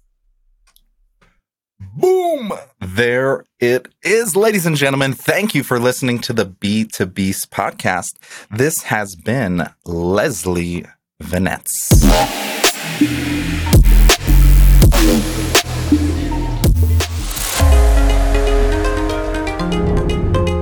Boom! 1.80 2.54
There 2.80 3.46
it 3.60 3.88
is, 4.02 4.36
ladies 4.36 4.66
and 4.66 4.76
gentlemen. 4.76 5.14
Thank 5.14 5.54
you 5.54 5.64
for 5.64 5.80
listening 5.80 6.20
to 6.20 6.34
the 6.34 6.46
B 6.46 6.86
to 6.94 7.06
Beast 7.06 7.52
podcast. 7.52 8.16
This 8.50 8.84
has 8.84 9.16
been 9.16 9.70
Leslie 9.86 10.86
Venetz. 11.22 12.04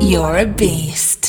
You're 0.01 0.37
a 0.37 0.45
beast. 0.45 1.24